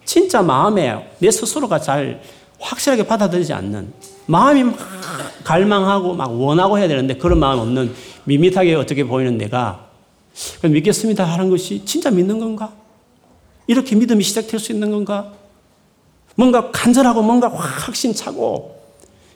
[0.05, 2.23] 진짜 마음에 내 스스로가 잘
[2.61, 3.93] 확실하게 받아들이지 않는
[4.27, 4.79] 마음이 막
[5.43, 9.89] 갈망하고 막 원하고 해야 되는데 그런 마음 없는 밋밋하게 어떻게 보이는 내가
[10.63, 12.73] 믿겠습니다 하는 것이 진짜 믿는 건가?
[13.67, 15.33] 이렇게 믿음이 시작될 수 있는 건가?
[16.41, 18.75] 뭔가 간절하고 뭔가 확신 차고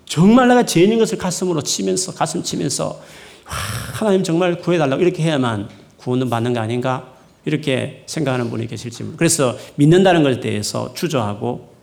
[0.07, 2.99] 정말 내가 죄인인 것을 가슴으로 치면서 가슴 치면서
[3.45, 7.12] 하나님 정말 구해달라고 이렇게 해야만 구원은 받는 거 아닌가
[7.45, 11.75] 이렇게 생각하는 분이 계실지 그래서 믿는다는 것에 대해서 주저하고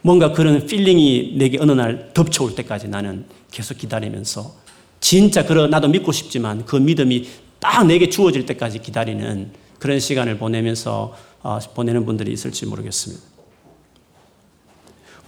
[0.00, 4.54] 뭔가 그런 feeling이 내게 어느 날 덮쳐올 때까지 나는 계속 기다리면서
[5.00, 7.28] 진짜 그런 나도 믿고 싶지만 그 믿음이
[7.60, 13.37] 딱 내게 주어질 때까지 기다리는 그런 시간을 보내면서 어, 보내는 분들이 있을지 모르겠습니다.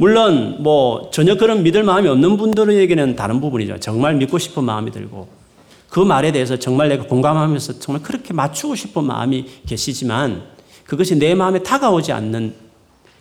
[0.00, 3.80] 물론 뭐 전혀 그런 믿을 마음이 없는 분들에게는 다른 부분이죠.
[3.80, 5.28] 정말 믿고 싶은 마음이 들고
[5.90, 10.42] 그 말에 대해서 정말 내가 공감하면서 정말 그렇게 맞추고 싶은 마음이 계시지만
[10.86, 12.54] 그것이 내 마음에 다가오지 않는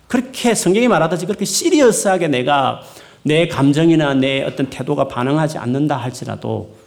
[0.07, 2.81] 그렇게 성경이 말하듯이 그렇게 시리어스하게 내가
[3.23, 6.77] 내 감정이나 내 어떤 태도가 반응하지 않는다 할지라도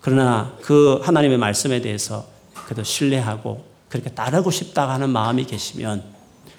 [0.00, 2.26] 그러나 그 하나님의 말씀에 대해서
[2.64, 6.02] 그래도 신뢰하고 그렇게 따르고 싶다 하는 마음이 계시면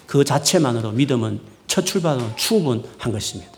[0.06, 3.52] 그 자체만으로 믿음은 첫 출발은 충분한 것입니다.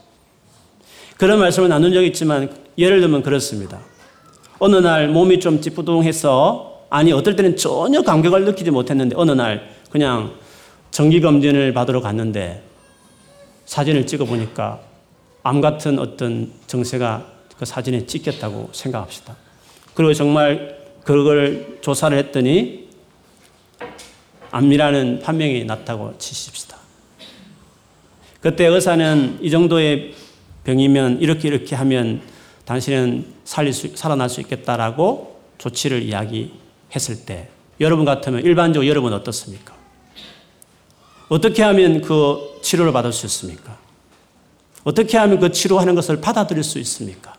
[1.16, 3.80] 그런 말씀을 나눈 적이 있지만 예를 들면 그렇습니다.
[4.58, 10.34] 어느 날 몸이 좀 찌뿌둥해서 아니 어떨 때는 전혀 감격을 느끼지 못했는데 어느 날 그냥
[10.90, 12.62] 정기검진을 받으러 갔는데
[13.64, 14.80] 사진을 찍어 보니까
[15.42, 19.36] 암 같은 어떤 정세가 그 사진에 찍혔다고 생각합시다.
[19.94, 22.88] 그리고 정말 그걸 조사를 했더니
[24.50, 26.79] 암이라는 판명이 났다고 치십시다.
[28.40, 30.14] 그때 의사는 이 정도의
[30.64, 32.22] 병이면 이렇게 이렇게 하면
[32.64, 37.48] 당신은 살릴 수, 살아날 수 있겠다라고 조치를 이야기했을 때
[37.80, 39.74] 여러분 같으면 일반적으로 여러분 어떻습니까?
[41.28, 43.76] 어떻게 하면 그 치료를 받을 수 있습니까?
[44.84, 47.34] 어떻게 하면 그 치료하는 것을 받아들일 수 있습니까?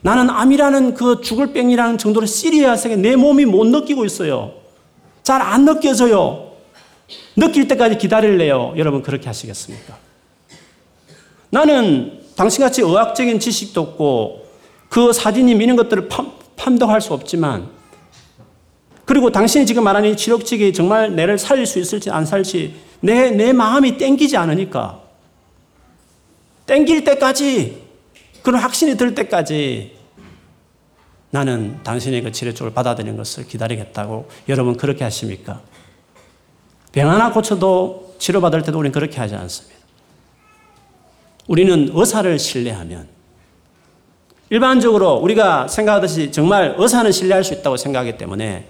[0.00, 4.54] 나는 암이라는 그 죽을 병이라는 정도로 시리아스하게 내 몸이 못 느끼고 있어요.
[5.22, 6.47] 잘 안 느껴져요.
[7.36, 8.74] 느낄 때까지 기다릴래요?
[8.76, 9.96] 여러분 그렇게 하시겠습니까?
[11.50, 14.46] 나는 당신같이 의학적인 지식도 없고
[14.88, 16.08] 그 사진이 이런 것들을
[16.56, 17.70] 판독할 수 없지만
[19.04, 23.96] 그리고 당신이 지금 말하는 치료책이 정말 내를 살릴 수 있을지 안 살지 내, 내 마음이
[23.96, 25.00] 땡기지 않으니까
[26.66, 27.82] 땡길 때까지
[28.42, 29.96] 그런 확신이 들 때까지
[31.30, 35.62] 나는 당신의 그 치료 쪽을 받아들이는 것을 기다리겠다고 여러분 그렇게 하십니까?
[36.98, 39.78] 병 하나 고쳐도 치료받을 때도 우리는 그렇게 하지 않습니다.
[41.46, 43.06] 우리는 의사를 신뢰하면
[44.50, 48.66] 일반적으로 우리가 생각하듯이 정말 의사는 신뢰할 수 있다고 생각하기 때문에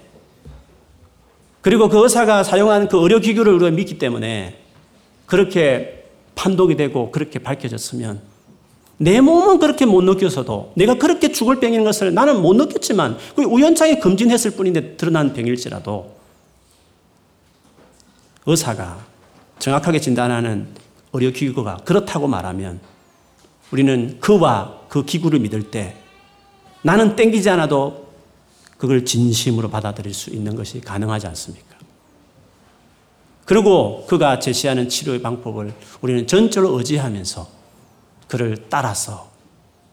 [1.61, 4.59] 그리고 그 의사가 사용한 그 의료기구를 우리가 믿기 때문에
[5.25, 8.21] 그렇게 판독이 되고 그렇게 밝혀졌으면
[8.97, 13.97] 내 몸은 그렇게 못 느껴서도 내가 그렇게 죽을 병인 것을 나는 못 느꼈지만 그 우연찮게
[13.97, 16.18] 검진했을 뿐인데 드러난 병일지라도
[18.49, 19.05] 의사가
[19.59, 20.67] 정확하게 진단하는
[21.13, 22.79] 의료기구가 그렇다고 말하면
[23.71, 25.95] 우리는 그와 그 기구를 믿을 때
[26.81, 28.09] 나는 땡기지 않아도
[28.77, 31.77] 그걸 진심으로 받아들일 수 있는 것이 가능하지 않습니까?
[33.45, 37.47] 그리고 그가 제시하는 치료의 방법을 우리는 전적으로 의지하면서
[38.27, 39.29] 그를 따라서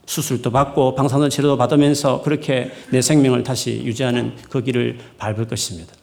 [0.07, 5.96] 수술도 받고 방사선 치료도 받으면서 그렇게 내 생명을 다시 유지하는 그 길을 밟을 것입니다.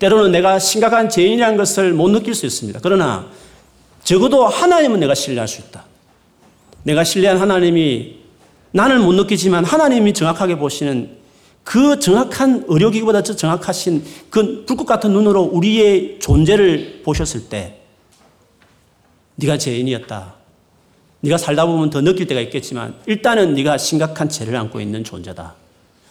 [0.00, 2.80] 때로는 내가 심각한 죄인이라는 것을 못 느낄 수 있습니다.
[2.82, 3.28] 그러나
[4.02, 5.84] 적어도 하나님은 내가 신뢰할 수 있다.
[6.82, 8.16] 내가 신뢰한 하나님이
[8.72, 11.18] 나는 못 느끼지만 하나님이 정확하게 보시는
[11.64, 17.80] 그 정확한 의료기구보다 더 정확하신 그 불꽃 같은 눈으로 우리의 존재를 보셨을 때
[19.36, 20.34] 네가 죄인이었다.
[21.20, 25.54] 네가 살다 보면 더 느낄 때가 있겠지만 일단은 네가 심각한 죄를 안고 있는 존재다.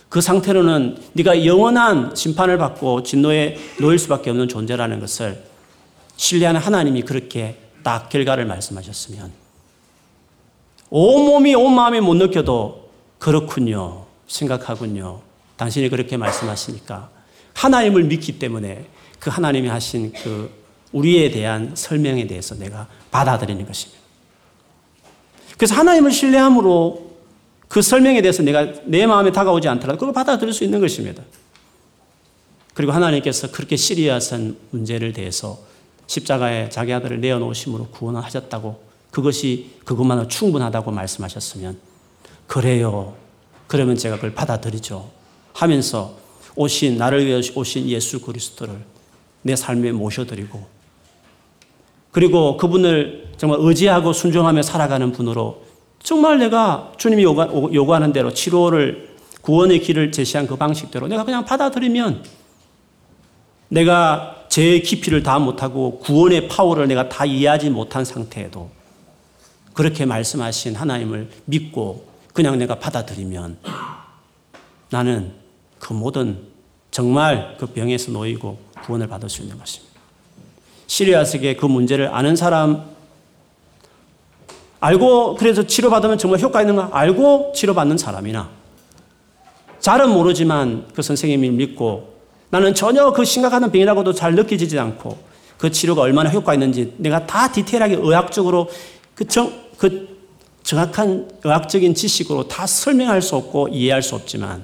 [0.10, 5.44] 그 상태로는 네가 영원한 심판을 받고 진노에 놓일 수밖에 없는 존재라는 것을
[6.18, 9.32] 신뢰하는 하나님이 그렇게 딱 결과를 말씀하셨으면
[10.90, 14.06] 온몸이 온 마음이 못 느껴도 그렇군요.
[14.28, 15.22] 생각하군요.
[15.58, 17.10] 당신이 그렇게 말씀하시니까
[17.54, 18.86] 하나님을 믿기 때문에
[19.20, 20.50] 그 하나님이 하신 그
[20.92, 24.02] 우리에 대한 설명에 대해서 내가 받아들이는 것입니다.
[25.58, 27.09] 그래서 하나님을 신뢰함으로
[27.70, 31.24] 그 설명에 대해서 내가 내 마음에 다가오지 않더라도 그걸 받아들일 수 있는 것입니다.
[32.74, 35.60] 그리고 하나님께서 그렇게 시리아스한 문제를 대해서
[36.08, 41.78] 십자가에 자기 아들을 내어놓으심으로 구원을 하셨다고 그것이 그것만으로 충분하다고 말씀하셨으면
[42.48, 43.16] 그래요.
[43.68, 45.10] 그러면 제가 그걸 받아들이죠.
[45.54, 46.18] 하면서
[46.56, 48.76] 오신 나를 위해 오신 예수 그리스도를
[49.44, 50.66] 내 삶에 모셔드리고
[52.12, 55.69] 그리고 그분을 정말 의지하고 순종하며 살아가는 분으로
[56.02, 59.10] 정말 내가 주님이 요구하 는 대로 치료를
[59.42, 62.24] 구원의 길을 제시한 그 방식대로 내가 그냥 받아들이면
[63.70, 68.70] 내가 제 깊이를 다 못하고 구원의 파워를 내가 다 이해하지 못한 상태에도
[69.74, 73.58] 그렇게 말씀하신 하나님을 믿고 그냥 내가 받아들이면
[74.90, 75.34] 나는
[75.78, 76.40] 그 모든
[76.92, 80.00] 정말 그 병에서 놓이고 구원을 받을 수 있는 것입니다.
[80.88, 82.90] 시리아스게 그 문제를 아는 사람
[84.80, 88.50] 알고 그래서 치료받으면 정말 효과 있는가 알고 치료받는 사람이나.
[89.80, 95.18] 잘은 모르지만 그 선생님을 믿고 나는 전혀 그 심각한 병이라고도 잘 느껴지지 않고
[95.58, 98.70] 그 치료가 얼마나 효과 있는지 내가 다 디테일하게 의학적으로
[99.14, 100.18] 그, 정, 그
[100.64, 104.64] 정확한 의학적인 지식으로 다 설명할 수 없고 이해할 수 없지만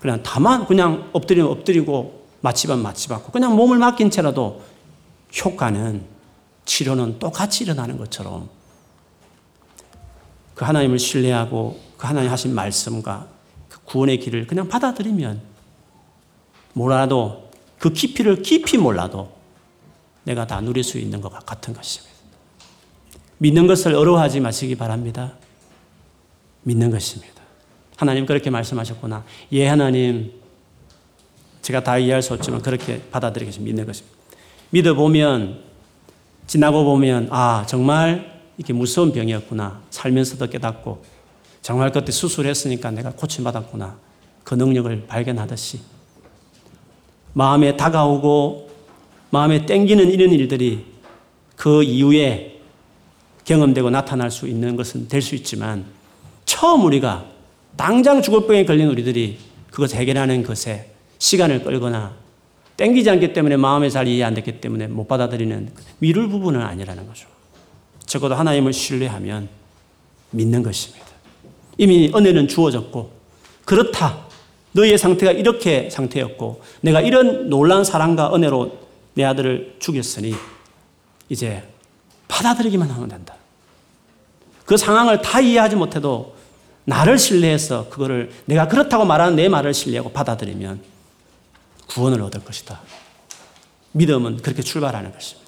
[0.00, 4.62] 그냥 다만 그냥 엎드리면 엎드리고 마취받면 마취받고 그냥 몸을 맡긴 채라도
[5.44, 6.02] 효과는
[6.64, 8.48] 치료는 똑같이 일어나는 것처럼
[10.60, 13.26] 그 하나님을 신뢰하고 그 하나님 하신 말씀과
[13.70, 15.40] 그 구원의 길을 그냥 받아들이면
[16.74, 19.32] 몰라도 그 깊이를 깊이 몰라도
[20.24, 22.14] 내가 다 누릴 수 있는 것 같은 것입니다.
[23.38, 25.32] 믿는 것을 어려워하지 마시기 바랍니다.
[26.64, 27.40] 믿는 것입니다.
[27.96, 29.24] 하나님 그렇게 말씀하셨구나.
[29.52, 30.30] 예, 하나님.
[31.62, 33.66] 제가 다 이해할 수 없지만 그렇게 받아들이겠습니다.
[33.66, 34.14] 믿는 것입니다.
[34.68, 35.62] 믿어보면,
[36.46, 39.80] 지나고 보면, 아, 정말 이게 무서운 병이었구나.
[39.88, 41.02] 살면서도 깨닫고,
[41.62, 43.96] 정말 그때 수술했으니까 내가 고침받았구나.
[44.44, 45.80] 그 능력을 발견하듯이.
[47.32, 48.68] 마음에 다가오고,
[49.30, 50.84] 마음에 땡기는 이런 일들이
[51.56, 52.60] 그 이후에
[53.46, 55.86] 경험되고 나타날 수 있는 것은 될 수 있지만,
[56.44, 57.24] 처음 우리가
[57.78, 59.38] 당장 죽을 병에 걸린 우리들이
[59.70, 62.14] 그것 해결하는 것에 시간을 끌거나
[62.76, 67.26] 땡기지 않기 때문에 마음에 잘 이해 안 됐기 때문에 못 받아들이는 미룰 부분은 아니라는 거죠.
[68.10, 69.48] 적어도 하나님을 신뢰하면
[70.32, 71.06] 믿는 것입니다.
[71.78, 73.08] 이미 은혜는 주어졌고
[73.64, 74.26] 그렇다.
[74.72, 78.78] 너의 상태가 이렇게 상태였고 내가 이런 놀란 사랑과 은혜로
[79.14, 80.34] 내 아들을 죽였으니
[81.28, 81.62] 이제
[82.26, 83.36] 받아들이기만 하면 된다.
[84.64, 86.34] 그 상황을 다 이해하지 못해도
[86.86, 90.80] 나를 신뢰해서 그거를 내가 그렇다고 말하는 내 말을 신뢰하고 받아들이면
[91.86, 92.80] 구원을 얻을 것이다.
[93.92, 95.39] 믿음은 그렇게 출발하는 것입니다.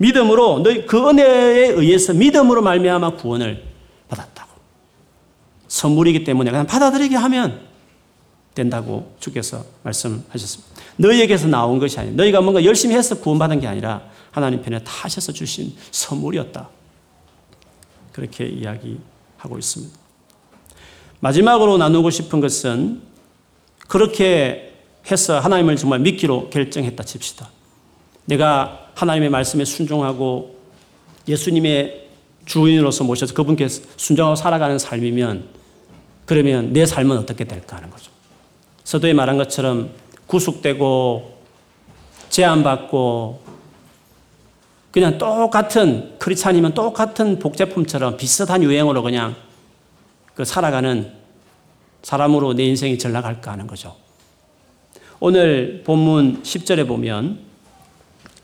[0.00, 3.62] 믿음으로 너희 그 은혜에 의해서 믿음으로 말미암아 구원을
[4.08, 4.50] 받았다고.
[5.68, 7.60] 선물이기 때문에 그냥 받아들이게 하면
[8.54, 10.82] 된다고 주께서 말씀하셨습니다.
[10.96, 15.32] 너희에게서 나온 것이 아니라 너희가 뭔가 열심히 해서 구원받은 게 아니라 하나님 편에 다 하셔서
[15.32, 16.68] 주신 선물이었다.
[18.12, 19.98] 그렇게 이야기하고 있습니다.
[21.20, 23.02] 마지막으로 나누고 싶은 것은
[23.86, 24.72] 그렇게
[25.10, 27.50] 해서 하나님을 정말 믿기로 결정했다 칩시다.
[28.24, 30.58] 내가 하나님의 말씀에 순종하고
[31.26, 32.08] 예수님의
[32.44, 35.48] 주인으로서 모셔서 그분께 순종하고 살아가는 삶이면
[36.26, 38.10] 그러면 내 삶은 어떻게 될까 하는 거죠.
[38.84, 39.90] 서도에 말한 것처럼
[40.26, 41.38] 구속되고
[42.28, 43.40] 제한받고
[44.90, 49.34] 그냥 똑같은 크리스찬이면 똑같은 복제품처럼 비슷한 유행으로 그냥
[50.34, 51.12] 그 살아가는
[52.02, 53.96] 사람으로 내 인생이 전락할까 하는 거죠.
[55.20, 57.49] 오늘 본문 10절에 보면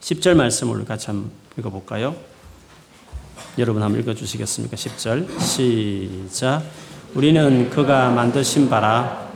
[0.06, 2.14] 10절 말씀을 같이 한번 읽어볼까요?
[3.58, 4.76] 여러분 한번 읽어주시겠습니까?
[4.76, 6.62] 10절 시작
[7.12, 9.28] 우리는 그가 만드신 바라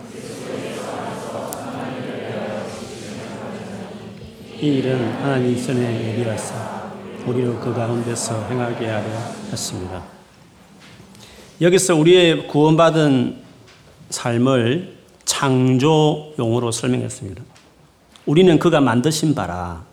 [4.60, 6.92] 이 일은 하나님 전에 예비하사
[7.26, 9.08] 우리로 그 가운데서 행하게 하려
[9.50, 10.04] 했습니다.
[11.60, 13.42] 여기서 우리의 구원받은
[14.10, 17.42] 삶을 창조 용어로 설명했습니다.
[18.26, 19.89] 우리는 그가 만드신 바라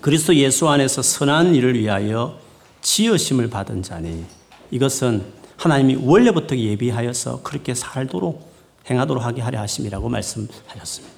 [0.00, 2.38] 그리스도 예수 안에서 선한 일을 위하여
[2.82, 4.24] 지으심을 받은 자니
[4.70, 5.24] 이것은
[5.56, 8.52] 하나님이 원래부터 예비하여서 그렇게 살도록
[8.88, 11.16] 행하도록 하게 하려 하심이라고 말씀하셨습니다.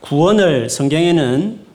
[0.00, 1.66] 구원을 성경에는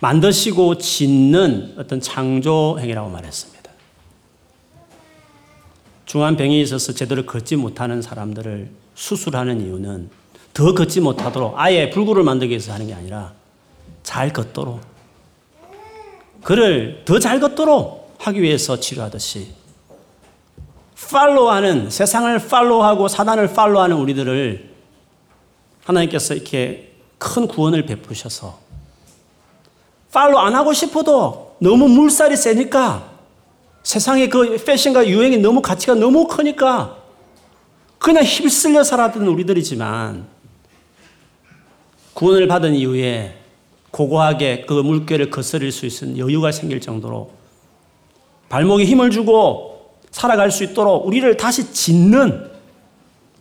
[0.00, 3.70] 만드시고 짓는 어떤 창조 행위라고 말했습니다.
[6.06, 10.10] 중한 병이 있어서 제대로 걷지 못하는 사람들을 수술하는 이유는
[10.52, 13.32] 더 걷지 못하도록 아예 불구를 만들기 위해서 하는 게 아니라
[14.10, 14.80] 잘 걷도록.
[16.42, 19.52] 그를 더 잘 걷도록 하기 위해서 치료하듯이
[21.10, 24.68] 팔로우하는 세상을 팔로우하고 사단을 팔로우하는 우리들을
[25.84, 28.58] 하나님께서 이렇게 큰 구원을 베푸셔서
[30.12, 33.08] 팔로 안 하고 싶어도 너무 물살이 세니까
[33.84, 36.96] 세상의 그 패션과 유행이 너무 가치가 너무 크니까
[37.98, 40.26] 그냥 휩쓸려 살았던 우리들이지만
[42.14, 43.39] 구원을 받은 이후에
[43.90, 47.32] 고고하게 그 물결을 거스릴 수 있는 여유가 생길 정도로
[48.48, 52.50] 발목에 힘을 주고 살아갈 수 있도록 우리를 다시 짓는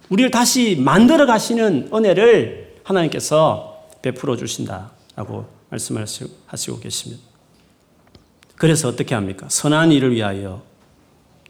[0.09, 7.23] 우리를 다시 만들어 가시는 은혜를 하나님께서 베풀어 주신다라고 말씀하시고 계십니다.
[8.55, 9.47] 그래서 어떻게 합니까?
[9.49, 10.63] 선한 일을 위하여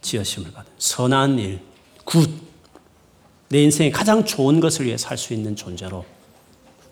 [0.02, 1.60] 지으심을 받은 선한 일,
[2.04, 2.30] good.
[3.48, 6.04] 내 인생에 가장 좋은 것을 위해 살 수 있는 존재로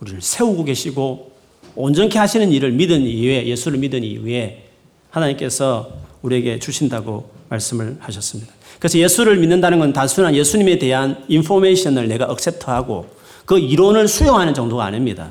[0.00, 1.37] 우리를 세우고 계시고
[1.78, 4.64] 온전케 하시는 일을 믿은 이후에 예수를 믿은 이후에
[5.10, 8.52] 하나님께서 우리에게 주신다고 말씀을 하셨습니다.
[8.80, 13.06] 그래서 예수를 믿는다는 건 단순한 예수님에 대한 인포메이션을 내가 억셉트하고
[13.44, 15.30] 그 이론을 수용하는 정도가 아닙니다.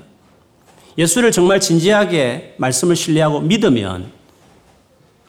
[0.98, 4.10] 예수를 정말 진지하게 말씀을 신뢰하고 믿으면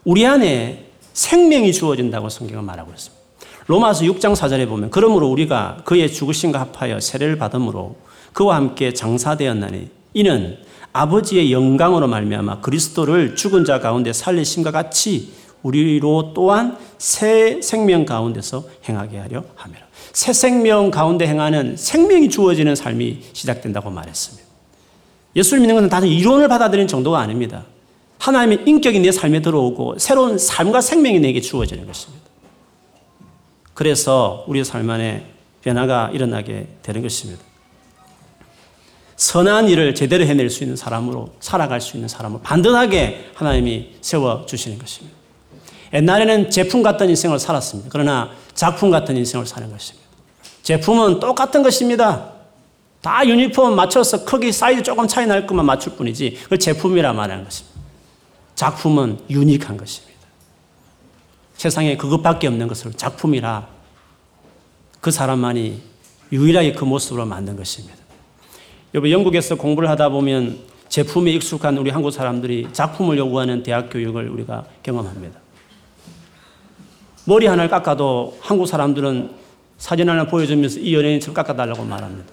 [0.04, 3.18] 우리 안에 생명이 주어진다고 성경은 말하고 있습니다.
[3.66, 7.96] 로마서 6장 4절에 보면 그러므로 우리가 그의 죽으심과 합하여 세례를 받음으로
[8.32, 15.32] 그와 함께 장사되었나니 이는 아버지의 영광으로 말미암아 그리스도를 죽은 자 가운데 살리심과 같이
[15.62, 19.80] 우리로 또한 새 생명 가운데서 행하게 하려 함이라.
[20.12, 24.48] 새 생명 가운데 행하는 생명이 주어지는 삶이 시작된다고 말했습니다.
[25.36, 27.64] 예수를 믿는 것은 단순 이론을 받아들이는 정도가 아닙니다.
[28.18, 32.24] 하나님의 인격이 내 삶에 들어오고 새로운 삶과 생명이 내게 주어지는 것입니다.
[33.74, 35.26] 그래서 우리의 삶 안에
[35.62, 37.47] 변화가 일어나게 되는 것입니다.
[39.18, 45.16] 선한 일을 제대로 해낼 수 있는 사람으로 살아갈 수 있는 사람을 반듯하게 하나님이 세워주시는 것입니다.
[45.92, 47.90] 옛날에는 제품 같은 인생을 살았습니다.
[47.92, 50.08] 그러나 작품 같은 인생을 사는 것입니다.
[50.62, 52.32] 제품은 똑같은 것입니다.
[53.02, 57.80] 다 유니폼 맞춰서 크기 사이즈 조금 차이 날 것만 맞출 뿐이지 그걸 제품이라 말하는 것입니다.
[58.54, 60.16] 작품은 유니크한 것입니다.
[61.56, 63.66] 세상에 그것밖에 없는 것을 작품이라
[65.00, 65.82] 그 사람만이
[66.30, 67.97] 유일하게 그 모습으로 만든 것입니다.
[68.94, 70.58] 여러분 영국에서 공부를 하다 보면
[70.88, 75.38] 제품에 익숙한 우리 한국 사람들이 작품을 요구하는 대학 교육을 우리가 경험합니다.
[77.26, 79.30] 머리 하나를 깎아도 한국 사람들은
[79.76, 82.32] 사진 하나 보여주면서 이 연예인처럼 깎아달라고 말합니다.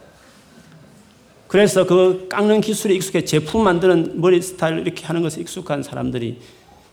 [1.48, 6.40] 그래서 그 깎는 기술에 익숙해 제품 만드는 머리 스타일 이렇게 하는 것에 익숙한 사람들이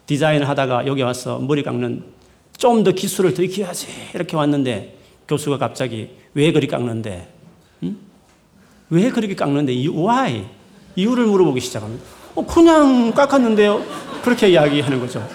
[0.07, 2.05] 디자인을 하다가 여기 와서 머리 깎는
[2.59, 4.97] 좀 더 기술을 더 익혀야지 이렇게 왔는데
[5.29, 7.32] 교수가 갑자기 왜 그리 깎는데?
[8.93, 8.97] 응?
[8.97, 9.72] 왜 그렇게 깎는데?
[9.88, 10.47] why?
[10.97, 12.05] 이유를 물어보기 시작합니다.
[12.34, 13.84] 어, 그냥 깎았는데요.
[14.22, 15.26] 그렇게 이야기하는 거죠.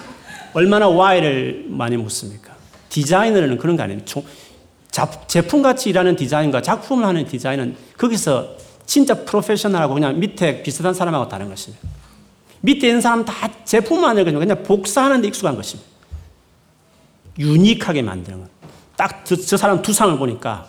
[0.54, 2.54] 얼마나 why를 많이 묻습니까?
[2.88, 4.00] 디자이너는 그런 거 아니에요.
[5.26, 8.56] 제품같이 일하는 디자인과 작품을 하는 디자인은 거기서
[8.86, 11.86] 진짜 프로페셔널하고 그냥 밑에 비슷한 사람하고 다른 것입니다.
[12.62, 15.88] 밑에 있는 사람 다 제품만 하는 그냥 복사하는 데 익숙한 것입니다.
[17.38, 18.48] 유니크하게 만드는 것.
[18.96, 20.66] 딱저 저 사람 두상을 보니까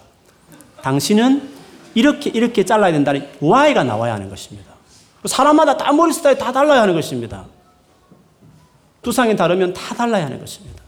[0.84, 1.59] 당신은
[1.96, 4.74] 이렇게 이렇게 잘라야 된다는 Y가 나와야 하는 것입니다.
[5.26, 7.46] 사람마다 다 머리 스타일 다 달라야 하는 것입니다.
[9.02, 10.84] 두상이 다르면 다 달라야 하는 것입니다.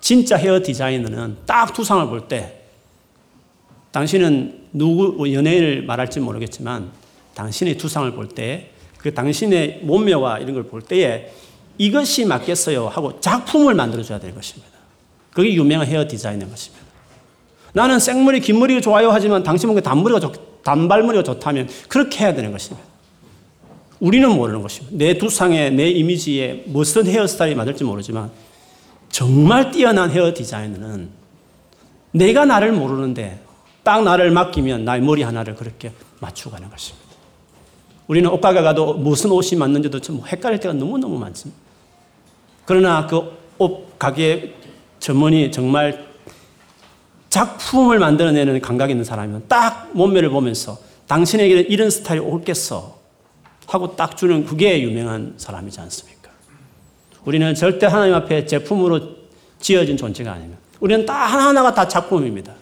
[0.00, 2.60] 진짜 헤어 디자이너는 딱 두상을 볼 때
[3.92, 6.90] 당신은 누구 연예인을 말할지 모르겠지만
[7.34, 11.30] 당신의 두상을 볼 때 그 당신의 몸매와 이런 걸 볼 때에
[11.78, 14.72] 이것이 맞겠어요 하고 작품을 만들어 줘야 될 것입니다.
[15.32, 16.85] 그게 유명한 헤어 디자이너인 것입니다.
[17.76, 22.82] 나는 생머리, 긴 머리가 좋아요 하지만 당신은 단머리가 좋, 단발머리가 좋다면 그렇게 해야 되는 것입니다.
[24.00, 24.96] 우리는 모르는 것입니다.
[24.96, 28.30] 내 두상에, 내 이미지에 무슨 헤어스타일이 맞을지 모르지만
[29.10, 31.10] 정말 뛰어난 헤어 디자이너는
[32.12, 33.40] 내가 나를 모르는데
[33.82, 37.06] 딱 나를 맡기면 나의 머리 하나를 그렇게 맞추가는 것입니다.
[38.06, 41.60] 우리는 옷가게 가도 무슨 옷이 맞는지도 좀 헷갈릴 때가 너무너무 많습니다.
[42.64, 44.54] 그러나 그 옷 가게
[45.00, 46.06] 전문이 정말
[47.36, 52.96] 작품을 만들어내는 감각이 있는 사람이면 딱 몸매를 보면서 당신에게 이런 스타일이 옳겠어
[53.66, 56.30] 하고 딱 주는 그게 유명한 사람이지 않습니까?
[57.26, 59.16] 우리는 절대 하나님 앞에 제품으로
[59.60, 60.58] 지어진 존재가 아닙니다.
[60.80, 62.54] 우리는 다 하나하나가 다 작품입니다.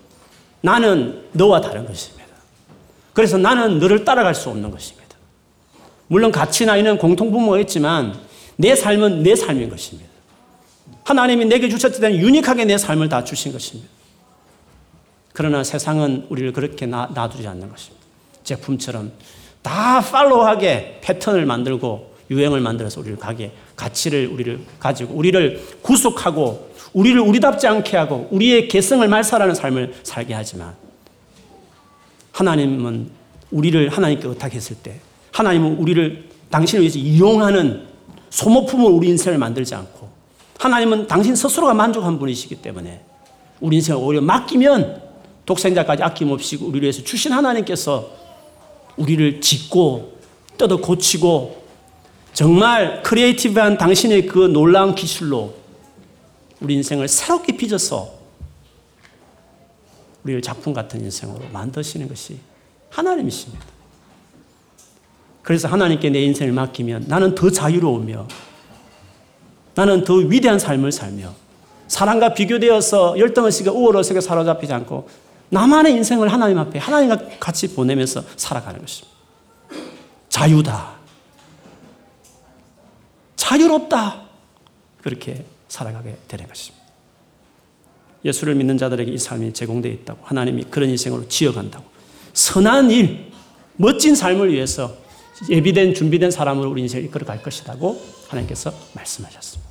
[0.61, 2.25] 나는 너와 다른 것입니다.
[3.13, 5.17] 그래서 나는 너를 따라갈 수 없는 것입니다.
[6.09, 8.19] 물론 가치나 이는 공통분모가 있지만
[8.57, 10.11] 내 삶은 내 삶인 것입니다.
[11.05, 13.94] 하나님이 내게 주셨을 때는 유니크하게 내 삶을 다 주신 것입니다.
[15.35, 18.07] 그러나 세상은 우리를 그렇게 놔, 놔두지 않는 것입니다.
[18.45, 19.11] 제품처럼
[19.63, 27.67] 다 팔로우하게 패턴을 만들고 유행을 만들어서 우리를 가게 가치를 우리를 가지고 우리를 구속하고 우리를 우리답지
[27.67, 30.73] 않게 하고 우리의 개성을 말살하는 삶을 살게 하지만
[32.31, 33.11] 하나님은
[33.51, 35.01] 우리를 하나님께 의탁했을 때
[35.33, 37.89] 하나님은 우리를 당신을 위해서 이용하는
[38.31, 40.09] 소모품을 우리 인생을 만들지 않고
[40.61, 43.01] 하나님은 당신 스스로가 만족한 분이시기 때문에
[43.61, 45.04] 우리 인생을 오히려 맡기면
[45.47, 48.11] 독생자까지 아낌없이 우리를 위해서 주신 하나님께서
[48.97, 50.19] 우리를 짓고
[50.57, 51.65] 뜯어 고치고
[52.33, 55.55] 정말 creative한 당신의 그 놀라운 기술로
[56.61, 58.13] 우리 인생을 새롭게 빚어서
[60.25, 62.39] 우리를 작품 같은 인생으로 만드시는 것이
[62.91, 63.65] 하나님이십니다.
[65.43, 68.27] 그래서 하나님께 내 인생을 맡기면 나는 더 자유로우며
[69.75, 71.35] 나는 더 위대한 삶을 살며
[71.87, 75.07] 사람과 비교되어서 열등의식에 우월의식에 사로잡히지 않고
[75.55, 79.15] 나만의 인생을 하나님 앞에 하나님과 같이 보내면서 살아가는 것입니다.
[80.29, 80.95] 자유다.
[83.37, 84.23] 자유롭다.
[85.01, 86.85] 그렇게 살아가게 되는 것입니다.
[88.25, 91.85] 예수를 믿는 자들에게 이 삶이 제공되어 있다고 하나님이 그런 인생으로 지어간다고
[92.33, 93.31] 선한 일,
[93.77, 94.97] 멋진 삶을 위해서
[95.49, 99.71] 예비된 준비된 사람으로 우리 인생을 이끌어 갈 것이라고 하나님께서 말씀하셨습니다.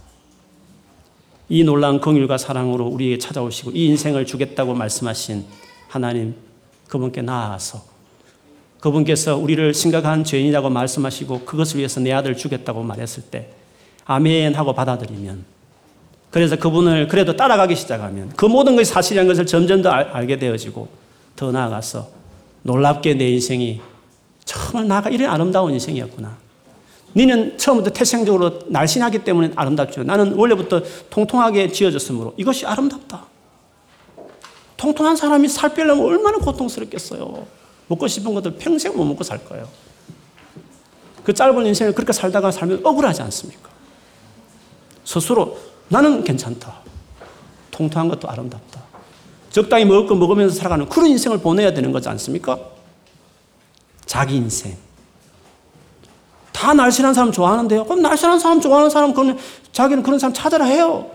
[1.50, 5.46] 이 놀라운 긍휼과 사랑으로 우리에게 찾아오시고 이 인생을 주겠다고 말씀하신
[5.94, 6.34] 하나님
[6.88, 7.84] 그분께 나아가서
[8.80, 13.50] 그분께서 우리를 심각한 죄인이라고 말씀하시고 그것을 위해서 내 아들 주겠다고 말했을 때
[14.06, 15.46] 아멘 하고 받아들이면
[16.32, 20.88] 그래서 그분을 그래도 따라가기 시작하면 그 모든 것이 사실이라는 것을 점점 더 알 게 되어지고
[21.36, 22.10] 더 나아가서
[22.64, 23.80] 놀랍게 내 인생이
[24.46, 26.36] 정말 나가 이런 아름다운 인생이었구나.
[27.14, 30.02] 너는 처음부터 태생적으로 날씬하기 때문에 아름답죠.
[30.04, 30.82] 나는 원래부터
[31.12, 33.28] 통통하게 지어졌으므로 이것이 아름답다.
[34.84, 37.48] 통통한 사람이 살 빼려면 얼마나 고통스럽겠어요.
[37.88, 39.66] 먹고 싶은 것들 평생 못 먹고 살 거예요.
[41.24, 43.70] 그 짧은 인생을 그렇게 살다가 살면 억울하지 않습니까?
[45.06, 45.58] 스스로
[45.88, 46.82] 나는 괜찮다.
[47.72, 48.82] 통통한 것도 아름답다.
[49.52, 52.60] 적당히 먹을 거 먹으면서 살아가는 그런 인생을 보내야 되는 거지 않습니까?
[54.06, 54.76] 자기 인생.
[56.52, 57.86] 다 날씬한 사람 좋아하는데요.
[57.86, 59.38] 그럼 날씬한 사람 좋아하는 사람, 그는
[59.72, 61.10] 자기는 그런 사람 찾아라 해요.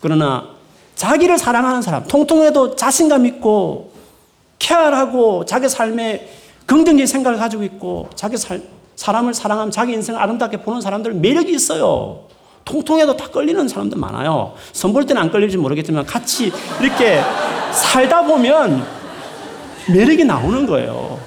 [0.00, 0.59] 그러나
[1.00, 3.90] 자기를 사랑하는 사람, 통통해도 자신감 있고,
[4.58, 6.28] 케어하고, 자기 삶에
[6.66, 8.60] 긍정적인 생각을 가지고 있고, 자기 살,
[8.96, 12.26] 사람을 사랑하면 자기 인생을 아름답게 보는 사람들 매력이 있어요.
[12.66, 14.52] 통통해도 다 끌리는 사람들 많아요.
[14.72, 17.22] 선볼 때는 안 끌릴지 모르겠지만 같이 이렇게
[17.72, 18.86] 살다 보면
[19.88, 21.18] 매력이 나오는 거예요.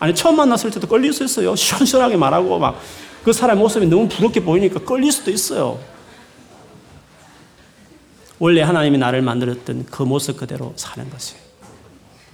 [0.00, 1.54] 아니 처음 만났을 때도 끌릴 수 있어요.
[1.54, 2.74] 시원시원하게 말하고 막
[3.26, 5.80] 그 사람 모습이 너무 부럽게 보이니까 끌릴 수도 있어요.
[8.38, 11.40] 원래 하나님이 나를 만들었던 그 모습 그대로 사는 것이에요.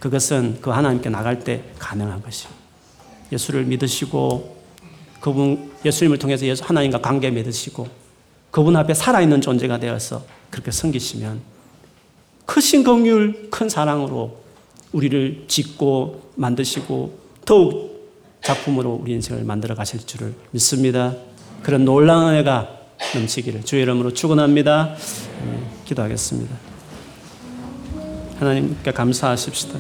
[0.00, 2.52] 그것은 그 하나님께 나갈 때 가능한 것이에요.
[3.30, 4.62] 예수를 믿으시고
[5.20, 7.86] 그분 예수님을 통해서 예수 하나님과 관계 맺으시고
[8.50, 11.40] 그분 앞에 살아있는 존재가 되어서 그렇게 섬기시면
[12.44, 14.42] 크신 긍휼, 큰 사랑으로
[14.92, 18.10] 우리를 짓고 만드시고 더욱
[18.42, 21.14] 작품으로 우리 인생을 만들어 가실 줄을 믿습니다.
[21.62, 22.81] 그런 놀라운 은혜가
[23.14, 24.94] 넘치기를 주의 이름으로 축원합니다.
[25.44, 26.54] 네, 기도하겠습니다.
[28.38, 29.78] 하나님께 감사하십시다.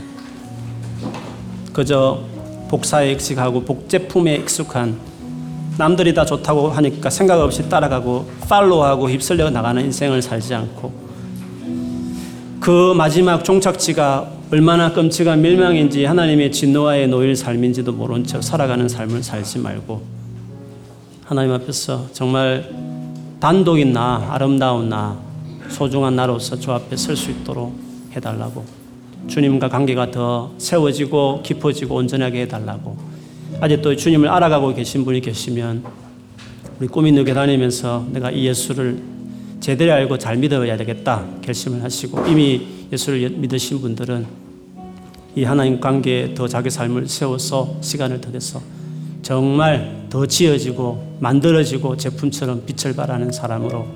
[1.72, 2.24] 그저
[2.68, 4.98] 복사에 익숙하고 복제품에 익숙한
[5.78, 10.92] 남들이 다 좋다고 하니까 생각 없이 따라가고 팔로우하고 휩쓸려 나가는 인생을 살지 않고
[12.60, 19.58] 그 마지막 종착지가 얼마나 끔찍한 멸망인지 하나님의 진노와의 노일 삶인지도 모른 채 살아가는 삶을 살지
[19.58, 20.02] 말고
[21.24, 22.68] 하나님 앞에서 정말
[23.42, 25.18] 단독인 나, 아름다운 나,
[25.68, 27.76] 소중한 나로서 주 앞에 설 수 있도록
[28.14, 28.64] 해달라고.
[29.26, 32.96] 주님과 관계가 더 세워지고 깊어지고 온전하게 해달라고.
[33.60, 35.82] 아직도 주님을 알아가고 계신 분이 계시면
[36.78, 39.02] 우리 꿈이 누게 다니면서 내가 이 예수를
[39.58, 44.24] 제대로 알고 잘 믿어야 되겠다 결심을 하시고 이미 예수를 믿으신 분들은
[45.34, 48.62] 이 하나님 관계에 더 자기 삶을 세워서 시간을 더 내서
[49.22, 53.86] 정말 더 지어지고 만들어지고 제품처럼 빛을 발하는 사람으로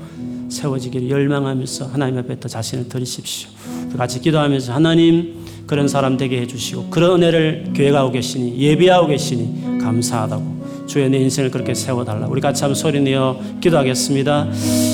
[0.49, 3.51] 세워지기를 열망하면서 하나님 앞에 더 자신을 드리십시오.
[3.97, 5.35] 같이 기도하면서 하나님
[5.67, 10.57] 그런 사람 되게 해주시고 그런 은혜를 교회가 하고 계시니 예비하고 계시니 감사하다고
[10.87, 14.49] 주의 내 인생을 그렇게 세워달라 우리 같이 한번 소리 내어 기도하겠습니다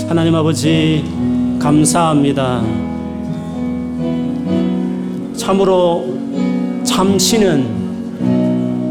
[0.08, 1.04] 하나님 아버지
[1.60, 2.62] 감사합니다
[5.36, 6.18] 참으로
[6.84, 7.81] 참신은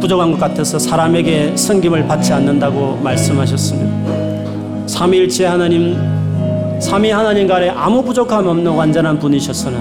[0.02, 4.88] 부족한 것 같아서 사람에게 성김을 받지 않는다고 말씀하셨습니다.
[4.88, 5.96] 삼일째 하나님
[6.82, 9.78] 삼위 하나님 간에 아무 부족함 없는 완전한 분이셨으나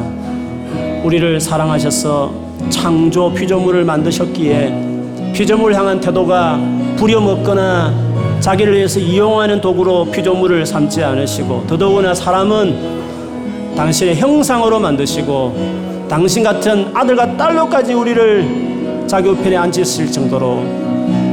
[1.02, 2.32] 우리를 사랑하셔서
[2.68, 6.60] 창조 피조물을 만드셨기에 피조물 향한 태도가
[6.96, 16.90] 부려먹거나 자기를 위해서 이용하는 도구로 피조물을 삼지 않으시고 더더구나 사람은 당신의 형상으로 만드시고 당신 같은
[16.92, 18.69] 아들과 딸로까지 우리를
[19.10, 20.62] 자기 우편에 앉으실 정도로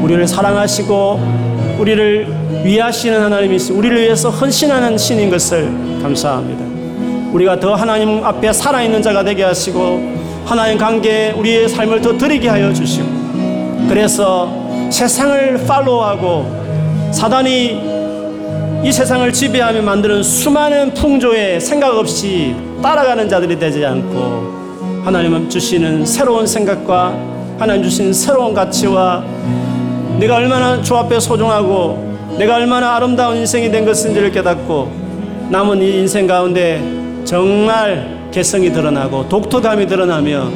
[0.02, 1.20] 우리를 사랑하시고
[1.78, 2.28] 우리를
[2.66, 5.72] 위하시는 하나님이시 우리를 위해서 헌신하는 신인 것을
[6.02, 6.66] 감사합니다.
[7.32, 12.74] 우리가 더 하나님 앞에 살아있는 자가 되게 하시고 하나님 관계에 우리의 삶을 더 드리게 하여
[12.74, 13.06] 주시고
[13.88, 14.52] 그래서
[14.90, 25.04] 세상을 팔로우하고 사단이 이 세상을 지배하며 만드는 수많은 풍조에 생각 없이 따라가는 자들이 되지 않고
[25.06, 29.24] 하나님 주시는 새로운 생각과 하나님 주시는 새로운 가치와
[30.20, 34.91] 내가 얼마나 주 앞에 소중하고 내가 얼마나 아름다운 인생이 된 것인지를 깨닫고
[35.49, 36.82] 남은 이 인생 가운데
[37.24, 40.51] 정말 개성이 드러나고 독특함이 드러나며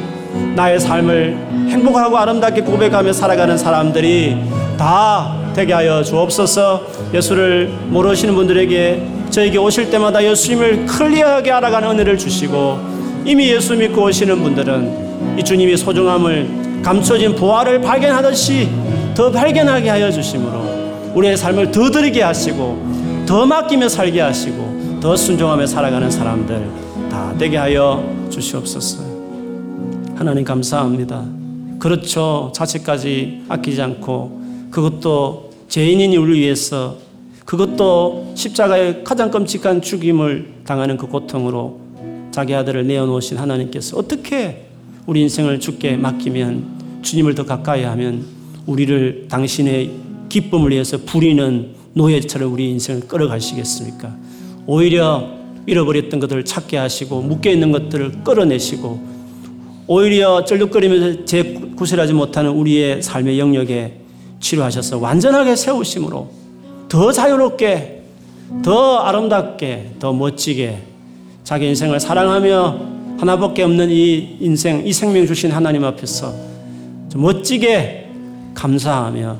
[0.54, 1.36] 나의 삶을
[1.70, 4.36] 행복하고 아름답게 고백하며 살아가는 사람들이
[4.78, 6.82] 다 되게 하여 주옵소서.
[7.12, 12.78] 예수를 모르시는 분들에게 저에게 오실 때마다 예수님을 클리어하게 알아가는 은혜를 주시고
[13.24, 18.68] 이미 예수 믿고 오시는 분들은 이 주님의 소중함을 감춰진 보화를 발견하듯이
[19.14, 25.66] 더 발견하게 하여 주심으로 우리의 삶을 더 드리게 하시고 더 맡기며 살게 하시고 더 순종하며
[25.66, 26.68] 살아가는 사람들
[27.10, 29.04] 다 되게 하여 주시옵소서.
[30.16, 31.24] 하나님 감사합니다.
[31.78, 32.52] 그렇죠.
[32.54, 36.96] 자식까지 아끼지 않고 그것도 죄인인 우리를 위해서
[37.44, 41.80] 그것도 십자가의 가장 끔찍한 죽임을 당하는 그 고통으로
[42.30, 44.66] 자기 아들을 내어놓으신 하나님께서 어떻게
[45.06, 46.71] 우리 인생을 주께 맡기면
[47.02, 48.24] 주님을 더 가까이 하면
[48.66, 49.90] 우리를 당신의
[50.28, 54.16] 기쁨을 위해서 부리는 노예처럼 우리 인생을 끌어가시겠습니까?
[54.66, 55.28] 오히려
[55.66, 59.12] 잃어버렸던 것들을 찾게 하시고 묶여있는 것들을 끌어내시고
[59.86, 64.00] 오히려 쩔뚝거리면서 재구실하지 못하는 우리의 삶의 영역에
[64.40, 66.30] 치료하셔서 완전하게 세우심으로
[66.88, 68.02] 더 자유롭게
[68.62, 70.78] 더 아름답게 더 멋지게
[71.44, 76.51] 자기 인생을 사랑하며 하나밖에 없는 이 인생 이 생명 주신 하나님 앞에서
[77.16, 78.10] 멋지게
[78.54, 79.38] 감사하며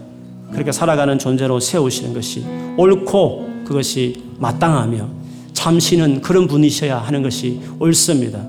[0.52, 2.44] 그렇게 살아가는 존재로 세우시는 것이
[2.76, 5.08] 옳고 그것이 마땅하며
[5.52, 8.40] 참신은 그런 분이셔야 하는 것이 옳습니다.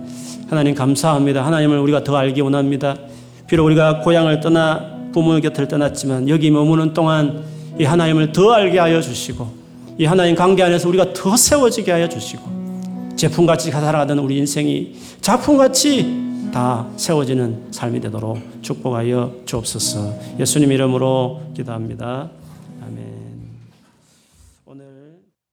[0.49, 1.45] 하나님 감사합니다.
[1.45, 2.95] 하나님을 우리가 더 알기 원합니다.
[3.47, 7.43] 비록 우리가 고향을 떠나 부모 곁을 떠났지만 여기 머무는 동안
[7.79, 9.47] 이 하나님을 더 알게 하여 주시고
[9.97, 16.87] 이 하나님 관계 안에서 우리가 더 세워지게 하여 주시고 제품같이 살아가던 우리 인생이 작품같이 다
[16.97, 20.13] 세워지는 삶이 되도록 축복하여 주옵소서.
[20.39, 22.29] 예수님 이름으로 기도합니다.